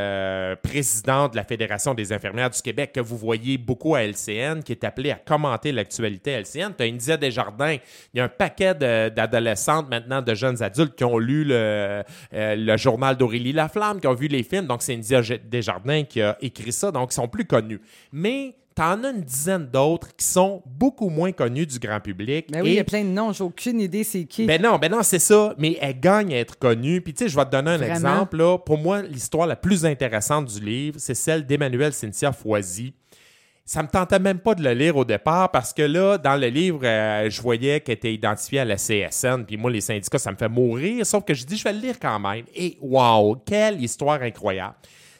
présidente 0.64 1.34
de 1.34 1.38
la 1.38 1.44
Fédération 1.44 1.94
des 1.94 2.12
infirmières 2.12 2.50
du 2.50 2.60
Québec, 2.60 2.92
que 2.94 3.00
vous 3.00 3.18
voyez 3.18 3.60
beaucoup 3.60 3.94
à 3.94 4.02
LCN, 4.04 4.64
qui 4.64 4.72
est 4.72 4.84
appelée 4.84 5.12
à 5.12 5.16
commenter 5.16 5.72
l'actualité 5.72 6.34
à 6.34 6.40
LCN. 6.40 6.74
Tu 6.76 6.84
as 6.84 6.88
India 6.88 7.18
Desjardins. 7.18 7.78
Il 8.14 8.18
y 8.18 8.20
a 8.20 8.24
un 8.24 8.30
paquet 8.30 8.74
d'adolescentes 8.74 9.90
maintenant, 9.90 10.24
de 10.24 10.34
jeunes 10.34 10.64
adultes, 10.64 10.96
qui 10.96 11.04
ont 11.04 11.20
lu 11.20 11.44
le, 11.44 12.04
le 12.32 12.78
journal 12.78 13.16
d'Aurélie 13.16 13.54
Laflamme, 13.54 14.00
qui 14.00 14.08
ont 14.08 14.16
vu 14.16 14.23
les 14.28 14.44
films. 14.44 14.68
Donc, 14.68 14.82
c'est 14.82 14.94
India 14.94 15.22
Desjardins 15.44 16.04
qui 16.04 16.22
a 16.22 16.38
écrit 16.42 16.72
ça. 16.72 16.92
Donc, 16.92 17.12
ils 17.12 17.16
sont 17.16 17.28
plus 17.28 17.46
connus. 17.46 17.82
Mais 18.12 18.56
T'en 18.76 19.04
as 19.04 19.10
une 19.10 19.22
dizaine 19.22 19.68
d'autres 19.68 20.16
qui 20.16 20.26
sont 20.26 20.64
beaucoup 20.66 21.10
moins 21.10 21.32
connus 21.32 21.68
du 21.68 21.78
grand 21.78 22.00
public. 22.00 22.48
Mais 22.50 22.58
ben 22.58 22.64
oui, 22.64 22.70
il 22.72 22.76
y 22.76 22.80
a 22.80 22.84
plein 22.84 23.04
de 23.04 23.10
noms, 23.10 23.32
j'ai 23.32 23.44
aucune 23.44 23.80
idée 23.80 24.04
c'est 24.04 24.24
qui. 24.24 24.46
Ben 24.46 24.60
non, 24.60 24.80
ben 24.80 24.92
non, 24.92 25.04
c'est 25.04 25.20
ça, 25.20 25.54
mais 25.60 25.78
elles 25.80 26.00
gagnent 26.00 26.34
à 26.34 26.38
être 26.38 26.58
connues. 26.58 27.02
Puis 27.02 27.14
tu 27.14 27.24
sais, 27.24 27.30
je 27.30 27.36
vais 27.36 27.46
te 27.46 27.52
donner 27.52 27.72
un 27.72 27.82
exemple. 27.82 28.38
Là. 28.38 28.58
Pour 28.58 28.80
moi, 28.80 29.04
l'histoire 29.04 29.46
la 29.46 29.56
plus 29.56 29.86
intéressante 29.86 30.46
du 30.46 30.60
livre, 30.60 30.96
c'est 31.00 31.14
celle 31.14 31.46
d'Emmanuel 31.46 31.94
Cynthia 31.94 32.32
Foisy. 32.32 32.96
Ça 33.66 33.82
me 33.82 33.88
tentait 33.88 34.20
même 34.20 34.40
pas 34.40 34.56
de 34.56 34.64
le 34.64 34.74
lire 34.74 34.98
au 34.98 35.06
départ 35.06 35.50
parce 35.50 35.72
que 35.72 35.84
là, 35.84 36.18
dans 36.18 36.36
le 36.36 36.48
livre, 36.48 36.82
euh, 36.84 37.30
je 37.30 37.42
voyais 37.42 37.80
qu'elle 37.80 37.96
était 37.96 38.14
identifiée 38.14 38.60
à 38.60 38.66
la 38.66 38.76
CSN. 38.76 39.46
Puis 39.46 39.56
moi, 39.56 39.72
les 39.72 39.80
syndicats, 39.80 40.18
ça 40.18 40.32
me 40.32 40.36
fait 40.36 40.50
mourir. 40.50 41.06
Sauf 41.06 41.24
que 41.24 41.34
je 41.34 41.46
dis, 41.46 41.56
je 41.56 41.64
vais 41.64 41.72
le 41.72 41.80
lire 41.80 41.96
quand 41.98 42.20
même. 42.20 42.44
Et 42.54 42.78
wow, 42.82 43.38
quelle 43.46 43.82
histoire 43.82 44.22
incroyable. 44.22 44.76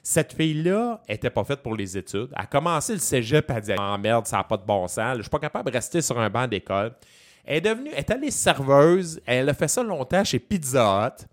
Cette 0.06 0.34
fille-là 0.34 1.02
était 1.08 1.30
pas 1.30 1.46
faite 1.46 1.62
pour 1.62 1.78
les 1.78 1.98
études. 1.98 2.28
Elle 2.36 2.42
a 2.42 2.46
commencé 2.46 2.92
le 2.92 3.00
cégep, 3.00 3.50
à 3.50 3.62
dire 3.62 3.78
oh, 3.80 3.98
merde, 3.98 4.28
ça 4.28 4.38
n'a 4.38 4.44
pas 4.44 4.58
de 4.58 4.66
bon 4.66 4.86
sens. 4.90 5.16
Je 5.16 5.22
suis 5.22 5.30
pas 5.30 5.40
capable 5.40 5.72
de 5.72 5.78
rester 5.78 6.02
sur 6.02 6.20
un 6.20 6.30
banc 6.30 6.46
d'école. 6.46 6.92
Elle 7.46 7.58
est 7.58 7.62
devenue, 7.62 7.92
elle 7.94 8.00
est 8.00 8.12
allée 8.12 8.32
serveuse. 8.32 9.22
Elle 9.26 9.48
a 9.48 9.54
fait 9.54 9.70
ça 9.70 9.82
longtemps 9.82 10.26
chez 10.26 10.40
Pizza 10.40 11.08
Hut. 11.08 11.26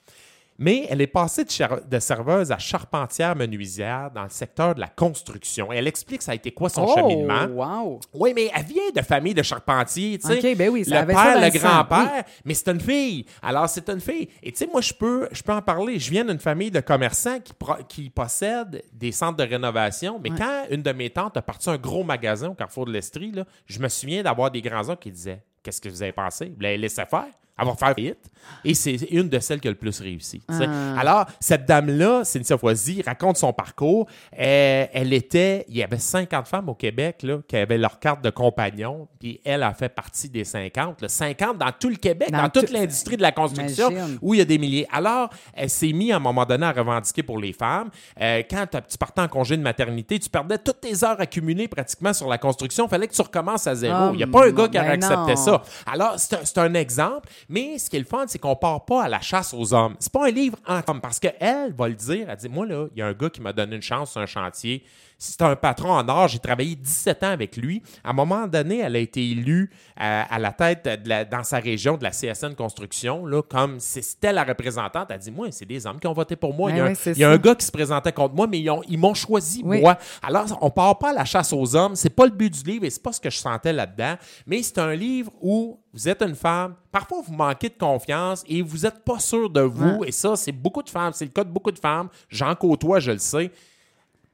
Mais 0.61 0.87
elle 0.91 1.01
est 1.01 1.07
passée 1.07 1.45
de, 1.45 1.99
serveuse 1.99 2.53
à 2.53 2.59
charpentière 2.59 3.35
menuisière 3.35 4.11
dans 4.15 4.25
le 4.25 4.29
secteur 4.29 4.75
de 4.75 4.81
la 4.81 4.89
construction. 4.89 5.73
elle 5.73 5.89
explique 5.89 6.19
que 6.19 6.25
ça 6.25 6.33
a 6.33 6.35
été 6.35 6.53
quoi 6.53 6.69
son 6.69 6.85
oh, 6.85 6.95
cheminement. 6.95 7.47
Wow. 7.47 8.01
Oui, 8.13 8.35
mais 8.35 8.51
elle 8.55 8.67
vient 8.67 8.91
de 8.95 9.01
famille 9.01 9.33
de 9.33 9.43
charpentiers. 9.43 10.19
Tu 10.19 10.29
sais. 10.29 10.55
ben 10.55 10.69
oui, 10.69 10.85
le 10.87 11.07
père, 11.07 11.41
le 11.41 11.59
grand-père, 11.59 12.25
mais 12.45 12.53
c'est 12.53 12.69
une 12.69 12.81
fille. 12.81 13.25
Alors, 13.41 13.71
c'est 13.71 13.89
une 13.89 14.01
fille. 14.01 14.29
Et 14.43 14.53
tu 14.53 14.59
sais, 14.59 14.69
moi, 14.71 14.83
je 14.83 14.93
peux, 14.93 15.29
je 15.33 15.43
peux 15.43 15.53
en 15.53 15.63
parler. 15.63 15.99
Je 15.99 16.11
viens 16.11 16.27
d'une 16.27 16.39
famille 16.39 16.71
de 16.71 16.81
commerçants 16.81 17.41
qui, 17.41 17.55
qui 17.89 18.11
possèdent 18.11 18.83
des 18.93 19.13
centres 19.13 19.39
de 19.39 19.45
rénovation. 19.45 20.21
Mais 20.23 20.29
quand 20.29 20.67
une 20.71 20.83
de 20.83 20.93
mes 20.93 21.09
tantes 21.09 21.39
a 21.39 21.43
parti 21.43 21.71
un 21.71 21.79
gros 21.79 22.05
magasin 22.05 22.51
au 22.51 22.55
Carrefour 22.55 22.85
de 22.85 22.93
l'Estrie, 22.93 23.33
je 23.65 23.79
me 23.79 23.89
souviens 23.89 24.23
d'avoir 24.23 24.51
des 24.51 24.61
grands-oncles 24.61 25.05
qui 25.05 25.11
disaient 25.11 25.43
Qu'est-ce 25.63 25.81
que 25.81 25.89
vous 25.89 26.03
avez 26.03 26.13
pensé 26.13 26.53
Vous 26.55 26.61
l'avez 26.61 26.79
laissé 26.79 27.03
faire 27.07 27.29
elle 27.61 27.67
va 27.67 27.75
faire 27.75 27.95
vite. 27.95 28.31
Et 28.65 28.75
c'est 28.75 28.97
une 29.11 29.29
de 29.29 29.39
celles 29.39 29.61
qui 29.61 29.69
a 29.69 29.71
le 29.71 29.77
plus 29.77 30.01
réussi. 30.01 30.43
Ah. 30.49 30.99
Alors, 30.99 31.27
cette 31.41 31.67
dame-là, 31.67 32.25
Cynthia 32.25 32.59
Foisy, 32.59 33.03
raconte 33.03 33.37
son 33.37 33.53
parcours. 33.53 34.07
Elle, 34.33 35.13
était, 35.13 35.65
il 35.69 35.77
y 35.77 35.83
avait 35.83 35.99
50 35.99 36.47
femmes 36.47 36.69
au 36.69 36.75
Québec 36.75 37.23
là, 37.23 37.39
qui 37.47 37.57
avaient 37.57 37.79
leur 37.79 37.99
carte 37.99 38.23
de 38.23 38.31
compagnon, 38.31 39.09
puis 39.19 39.41
elle 39.45 39.63
a 39.63 39.73
fait 39.73 39.89
partie 39.89 40.29
des 40.29 40.45
50. 40.45 41.07
50 41.07 41.59
dans 41.59 41.73
tout 41.79 41.89
le 41.89 41.97
Québec, 41.97 42.31
dans, 42.31 42.49
toute 42.49 42.71
l'industrie 42.71 43.17
de 43.17 43.23
la 43.23 43.33
construction, 43.33 43.91
où 44.21 44.35
il 44.35 44.39
y 44.39 44.41
a 44.41 44.45
des 44.45 44.59
milliers. 44.59 44.87
Alors, 44.93 45.31
elle 45.55 45.71
s'est 45.71 45.93
mise 45.93 46.13
à 46.13 46.17
un 46.17 46.21
moment 46.21 46.45
donné 46.45 46.67
à 46.67 46.73
revendiquer 46.73 47.23
pour 47.23 47.39
les 47.39 47.53
femmes. 47.53 47.91
Euh, 48.21 48.43
quand 48.51 48.67
tu 48.67 48.99
partais 48.99 49.21
en 49.21 49.29
congé 49.29 49.57
de 49.57 49.63
maternité, 49.63 50.19
tu 50.19 50.29
perdais 50.29 50.59
toutes 50.59 50.81
tes 50.81 51.05
heures 51.05 51.21
accumulées 51.21 51.69
pratiquement 51.69 52.13
sur 52.13 52.29
la 52.29 52.39
construction. 52.39 52.87
Il 52.87 52.91
fallait 52.91 53.07
que 53.07 53.15
tu 53.15 53.23
recommences 53.23 53.67
à 53.67 53.75
zéro. 53.75 54.09
Oh, 54.09 54.11
il 54.13 54.19
n'y 54.19 54.23
a 54.23 54.27
pas 54.27 54.47
un 54.47 54.51
gars 54.51 54.69
qui 54.69 54.79
aurait 54.79 54.97
ben 54.97 55.03
accepté 55.03 55.37
ça. 55.37 55.63
Alors, 55.87 56.17
c'est 56.19 56.59
un 56.59 56.75
exemple. 56.75 57.29
Mais 57.53 57.79
ce 57.79 57.91
qui 57.91 57.97
est 57.97 57.99
le 57.99 58.05
fun, 58.05 58.27
c'est 58.29 58.39
qu'on 58.39 58.55
part 58.55 58.85
pas 58.85 59.03
à 59.03 59.09
la 59.09 59.21
chasse 59.21 59.53
aux 59.53 59.75
hommes. 59.75 59.97
C'est 59.99 60.13
pas 60.13 60.29
un 60.29 60.31
livre 60.31 60.57
en 60.69 60.83
parce 61.01 61.19
qu'elle 61.19 61.75
va 61.77 61.89
le 61.89 61.95
dire. 61.95 62.31
Elle 62.31 62.37
dit 62.37 62.49
Moi, 62.49 62.65
là, 62.65 62.87
il 62.95 62.99
y 63.01 63.03
a 63.03 63.09
un 63.09 63.13
gars 63.13 63.29
qui 63.29 63.41
m'a 63.41 63.53
donné 63.53 63.75
une 63.75 63.83
chance 63.83 64.13
sur 64.13 64.21
un 64.21 64.27
chantier 64.27 64.85
c'est 65.23 65.43
un 65.43 65.55
patron 65.55 65.93
en 65.93 66.09
or. 66.09 66.29
J'ai 66.29 66.39
travaillé 66.39 66.75
17 66.75 67.23
ans 67.25 67.31
avec 67.31 67.59
lui. 67.59 67.83
À 68.03 68.11
un 68.11 68.13
moment 68.15 68.47
donné, 68.47 68.79
elle 68.79 68.97
a 68.97 68.99
été 68.99 69.23
élue 69.31 69.71
à, 69.95 70.39
la 70.39 70.51
tête 70.51 70.85
de 70.87 71.31
dans 71.31 71.45
sa 71.45 71.59
région 71.59 71.99
de 71.99 72.05
la 72.05 72.11
CSN 72.11 72.55
Construction, 72.55 73.27
là, 73.27 73.43
comme 73.43 73.81
c'était 73.81 74.33
la 74.33 74.45
représentante. 74.45 75.09
Elle 75.11 75.17
a 75.17 75.19
dit 75.19 75.31
Moi, 75.31 75.49
c'est 75.51 75.67
des 75.67 75.87
hommes 75.87 76.01
qui 76.01 76.07
ont 76.07 76.15
voté 76.15 76.37
pour 76.37 76.55
moi. 76.55 76.71
il 76.71 76.79
y 76.79 77.25
a, 77.25 77.31
un, 77.31 77.37
gars 77.37 77.55
qui 77.55 77.67
se 77.67 77.71
présentait 77.71 78.13
contre 78.13 78.35
moi, 78.35 78.47
mais 78.47 78.61
ils, 78.61 78.99
m'ont 78.99 79.13
choisi, 79.13 79.63
moi. 79.63 79.99
Alors, 80.23 80.47
on 80.63 80.71
part 80.71 80.99
pas 80.99 81.11
à 81.11 81.13
la 81.13 81.27
chasse 81.27 81.53
aux 81.53 81.77
hommes. 81.77 81.95
C'est 81.97 82.09
pas 82.09 82.25
le 82.25 82.33
but 82.33 82.51
du 82.51 82.71
livre 82.71 82.87
et 82.87 82.91
c'est 82.91 83.03
pas 83.03 83.13
ce 83.13 83.21
que 83.21 83.29
je 83.29 83.37
sentais 83.37 83.75
là-dedans. 83.75 84.15
Mais 84.47 84.63
c'est 84.63 84.79
un 84.79 84.95
livre 84.95 85.31
où 85.43 85.79
vous 85.93 86.09
êtes 86.09 86.23
une 86.23 86.35
femme, 86.35 86.77
parfois 86.91 87.19
vous 87.27 87.35
manquez 87.35 87.69
de 87.69 87.77
confiance 87.79 88.43
et 88.49 88.63
vous 88.63 88.79
n'êtes 88.79 89.05
pas 89.05 89.19
sûr 89.19 89.51
de 89.51 89.61
vous. 89.61 90.03
Et 90.05 90.13
ça, 90.13 90.35
c'est 90.37 90.53
beaucoup 90.53 90.83
de 90.83 90.89
femmes. 90.89 91.13
C'est 91.13 91.27
le 91.27 91.31
cas 91.31 91.45
de 91.45 91.51
beaucoup 91.51 91.73
de 91.73 91.79
femmes. 91.79 92.09
J'en 92.31 92.55
côtoie, 92.55 93.01
je 93.01 93.11
le 93.11 93.19
sais 93.19 93.51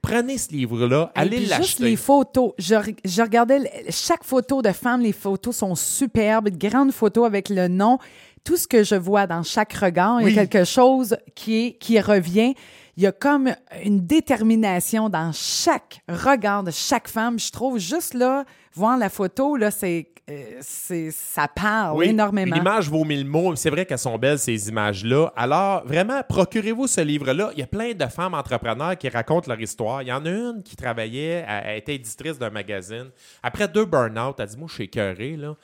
prenez 0.01 0.37
ce 0.37 0.51
livre-là, 0.51 1.11
allez 1.15 1.39
l'acheter. 1.41 1.63
Juste 1.63 1.79
les 1.79 1.95
photos. 1.95 2.53
Je, 2.57 2.75
je, 3.03 3.21
regardais 3.21 3.71
chaque 3.89 4.23
photo 4.23 4.61
de 4.61 4.71
femme, 4.71 5.01
les 5.01 5.13
photos 5.13 5.55
sont 5.55 5.75
superbes, 5.75 6.49
grandes 6.49 6.91
photos 6.91 7.25
avec 7.25 7.49
le 7.49 7.67
nom. 7.67 7.99
Tout 8.43 8.57
ce 8.57 8.67
que 8.67 8.83
je 8.83 8.95
vois 8.95 9.27
dans 9.27 9.43
chaque 9.43 9.73
regard, 9.73 10.21
il 10.21 10.33
y 10.33 10.39
a 10.39 10.45
quelque 10.45 10.65
chose 10.65 11.17
qui, 11.35 11.67
est, 11.67 11.71
qui 11.73 11.99
revient. 11.99 12.53
Il 12.97 13.03
y 13.03 13.07
a 13.07 13.11
comme 13.11 13.53
une 13.83 14.07
détermination 14.07 15.07
dans 15.07 15.31
chaque 15.31 16.01
regard 16.09 16.63
de 16.63 16.71
chaque 16.71 17.07
femme. 17.07 17.37
Je 17.37 17.51
trouve 17.51 17.77
juste 17.77 18.15
là, 18.15 18.43
voir 18.73 18.97
la 18.97 19.09
photo, 19.09 19.55
là, 19.55 19.69
c'est 19.69 20.09
euh, 20.29 20.57
c'est, 20.59 21.09
ça 21.11 21.47
parle 21.47 22.03
énormément. 22.03 22.53
L'image 22.53 22.89
vaut 22.89 23.05
mille 23.05 23.23
mots. 23.23 23.55
C'est 23.55 23.69
vrai 23.69 23.85
qu'elles 23.85 23.97
sont 23.97 24.17
belles, 24.17 24.39
ces 24.39 24.67
images-là. 24.67 25.31
Alors, 25.37 25.85
vraiment, 25.85 26.21
procurez-vous 26.27 26.87
ce 26.87 26.99
livre-là. 26.99 27.51
Il 27.53 27.59
y 27.59 27.63
a 27.63 27.67
plein 27.67 27.93
de 27.93 28.05
femmes 28.07 28.33
entrepreneurs 28.33 28.97
qui 28.97 29.07
racontent 29.07 29.47
leur 29.47 29.61
histoire. 29.61 30.01
Il 30.01 30.09
y 30.09 30.11
en 30.11 30.25
a 30.25 30.29
une 30.29 30.63
qui 30.65 30.75
travaillait, 30.75 31.45
elle, 31.47 31.77
était 31.77 31.95
éditrice 31.95 32.37
d'un 32.37 32.49
magazine. 32.49 33.09
Après 33.41 33.69
deux 33.69 33.85
burn-out, 33.85 34.35
elle 34.39 34.47
dit 34.47 34.57
Moi, 34.57 34.67
je 34.67 34.73
suis 34.73 34.83
écœurée, 34.85 35.37
là. 35.37 35.55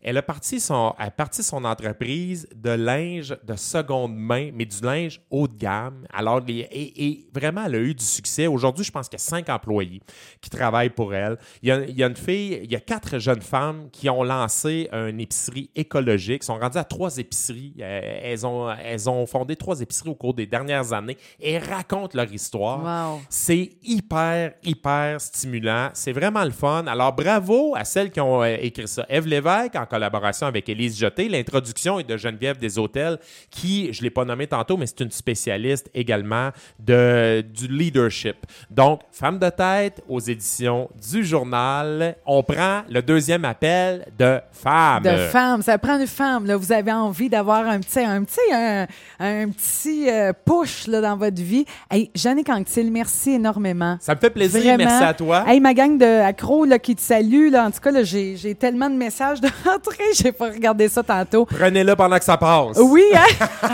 Elle 0.00 0.16
a 0.16 0.22
parti 0.22 0.60
son, 0.60 0.94
a 0.96 1.10
parti 1.10 1.42
son 1.42 1.64
entreprise 1.64 2.48
de 2.54 2.70
linge 2.70 3.36
de 3.42 3.56
seconde 3.56 4.14
main, 4.14 4.50
mais 4.54 4.64
du 4.64 4.80
linge 4.80 5.20
haut 5.28 5.48
de 5.48 5.56
gamme. 5.56 6.06
Alors, 6.12 6.40
et, 6.48 7.26
vraiment, 7.34 7.64
elle 7.66 7.74
a 7.74 7.78
eu 7.78 7.94
du 7.94 8.04
succès. 8.04 8.46
Aujourd'hui, 8.46 8.84
je 8.84 8.92
pense 8.92 9.08
qu'il 9.08 9.18
y 9.18 9.22
a 9.22 9.24
cinq 9.24 9.48
employés 9.48 10.00
qui 10.40 10.50
travaillent 10.50 10.90
pour 10.90 11.12
elle. 11.14 11.36
Il 11.62 11.68
y, 11.68 12.02
a, 12.02 12.06
une 12.06 12.16
fille, 12.16 12.60
il 12.62 12.70
y 12.70 12.76
a 12.76 12.80
quatre 12.80 13.18
jeunes 13.18 13.42
femmes 13.42 13.88
qui 13.90 14.08
ont 14.08 14.22
lancé 14.22 14.88
une 14.92 15.18
épicerie 15.18 15.68
écologique, 15.74 16.44
sont 16.44 16.58
rendues 16.58 16.78
à 16.78 16.84
trois 16.84 17.18
épiceries. 17.18 17.74
Euh, 17.80 18.20
elles 18.22 18.46
ont, 18.46 18.70
elles 18.70 19.10
ont 19.10 19.26
fondé 19.26 19.56
trois 19.56 19.80
épiceries 19.80 20.10
au 20.10 20.14
cours 20.14 20.34
des 20.34 20.46
dernières 20.46 20.92
années 20.92 21.16
et 21.40 21.58
racontent 21.58 22.16
leur 22.16 22.32
histoire. 22.32 23.18
C'est 23.28 23.72
hyper, 23.82 24.52
hyper 24.62 25.20
stimulant. 25.20 25.90
C'est 25.92 26.12
vraiment 26.12 26.44
le 26.44 26.52
fun. 26.52 26.86
Alors, 26.86 27.12
bravo 27.12 27.74
à 27.74 27.84
celles 27.84 28.12
qui 28.12 28.20
ont 28.20 28.42
euh, 28.42 28.56
écrit 28.60 28.86
ça. 28.86 29.04
Eve 29.08 29.26
Lévesque, 29.26 29.74
collaboration 29.88 30.46
avec 30.46 30.68
Élise 30.68 30.98
Jeté. 30.98 31.28
L'introduction 31.28 31.98
est 31.98 32.04
de 32.04 32.16
Geneviève 32.16 32.58
des 32.58 32.78
Hôtels, 32.78 33.18
qui, 33.50 33.92
je 33.92 34.00
ne 34.00 34.04
l'ai 34.04 34.10
pas 34.10 34.24
nommé 34.24 34.46
tantôt, 34.46 34.76
mais 34.76 34.86
c'est 34.86 35.00
une 35.00 35.10
spécialiste 35.10 35.90
également 35.94 36.50
de, 36.78 37.40
du 37.42 37.68
leadership. 37.68 38.36
Donc, 38.70 39.00
Femme 39.12 39.38
de 39.38 39.48
tête 39.48 40.02
aux 40.08 40.20
éditions 40.20 40.88
du 41.10 41.24
journal. 41.24 42.16
On 42.24 42.42
prend 42.42 42.82
le 42.88 43.02
deuxième 43.02 43.44
appel 43.44 44.06
de 44.16 44.40
femme. 44.52 45.02
De 45.02 45.16
femme, 45.28 45.62
ça 45.62 45.76
prend 45.78 45.98
une 45.98 46.06
femme. 46.06 46.46
Là. 46.46 46.56
Vous 46.56 46.70
avez 46.72 46.92
envie 46.92 47.28
d'avoir 47.28 47.66
un 47.66 47.80
petit, 47.80 48.00
un 48.00 48.22
petit, 48.22 48.52
un, 48.52 48.86
un 49.18 49.48
petit 49.48 50.08
euh, 50.08 50.32
push 50.44 50.86
là, 50.86 51.00
dans 51.00 51.16
votre 51.16 51.42
vie. 51.42 51.64
Hey, 51.90 52.10
Jeannick 52.14 52.48
Anctil, 52.48 52.92
merci 52.92 53.30
énormément. 53.30 53.96
Ça 54.00 54.14
me 54.14 54.20
fait 54.20 54.30
plaisir. 54.30 54.60
Vraiment. 54.60 54.84
Merci 54.84 55.04
à 55.04 55.14
toi. 55.14 55.44
Hey, 55.48 55.60
ma 55.60 55.74
gang 55.74 55.98
de 55.98 56.20
accros 56.20 56.64
là, 56.64 56.78
qui 56.78 56.94
te 56.94 57.00
salue. 57.00 57.50
Là, 57.50 57.66
en 57.66 57.70
tout 57.70 57.80
cas, 57.80 58.02
j'ai, 58.02 58.36
j'ai 58.36 58.54
tellement 58.54 58.90
de 58.90 58.96
messages 58.96 59.40
de 59.40 59.48
rentrée. 59.78 60.04
J'ai 60.14 60.32
pas 60.32 60.50
regardé 60.50 60.88
ça 60.88 61.02
tantôt. 61.02 61.46
Prenez-le 61.46 61.96
pendant 61.96 62.18
que 62.18 62.24
ça 62.24 62.36
passe. 62.36 62.78
Oui, 62.78 63.04
hein? 63.14 63.46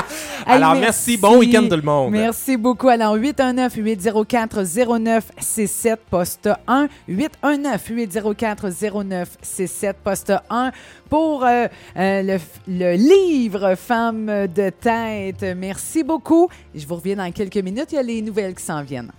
Alors, 0.46 0.74
merci. 0.74 1.16
Bon 1.16 1.38
week-end, 1.38 1.66
tout 1.68 1.76
le 1.76 1.82
monde. 1.82 2.12
Merci 2.12 2.56
beaucoup. 2.56 2.88
Alors, 2.88 3.16
819-804-0967, 3.16 5.96
poste 6.10 6.48
1. 6.66 6.88
819-804-0967, 7.08 9.94
poste 10.02 10.32
1 10.48 10.72
pour 11.08 11.44
euh, 11.44 11.66
euh, 11.96 12.22
le, 12.22 12.38
le 12.68 12.94
livre 12.94 13.74
Femme 13.74 14.26
de 14.26 14.70
tête. 14.70 15.44
Merci 15.56 16.04
beaucoup. 16.04 16.48
Je 16.74 16.86
vous 16.86 16.96
reviens 16.96 17.16
dans 17.16 17.30
quelques 17.32 17.56
minutes. 17.56 17.88
Il 17.92 17.96
y 17.96 17.98
a 17.98 18.02
les 18.02 18.22
nouvelles 18.22 18.54
qui 18.54 18.64
s'en 18.64 18.82
viennent. 18.82 19.12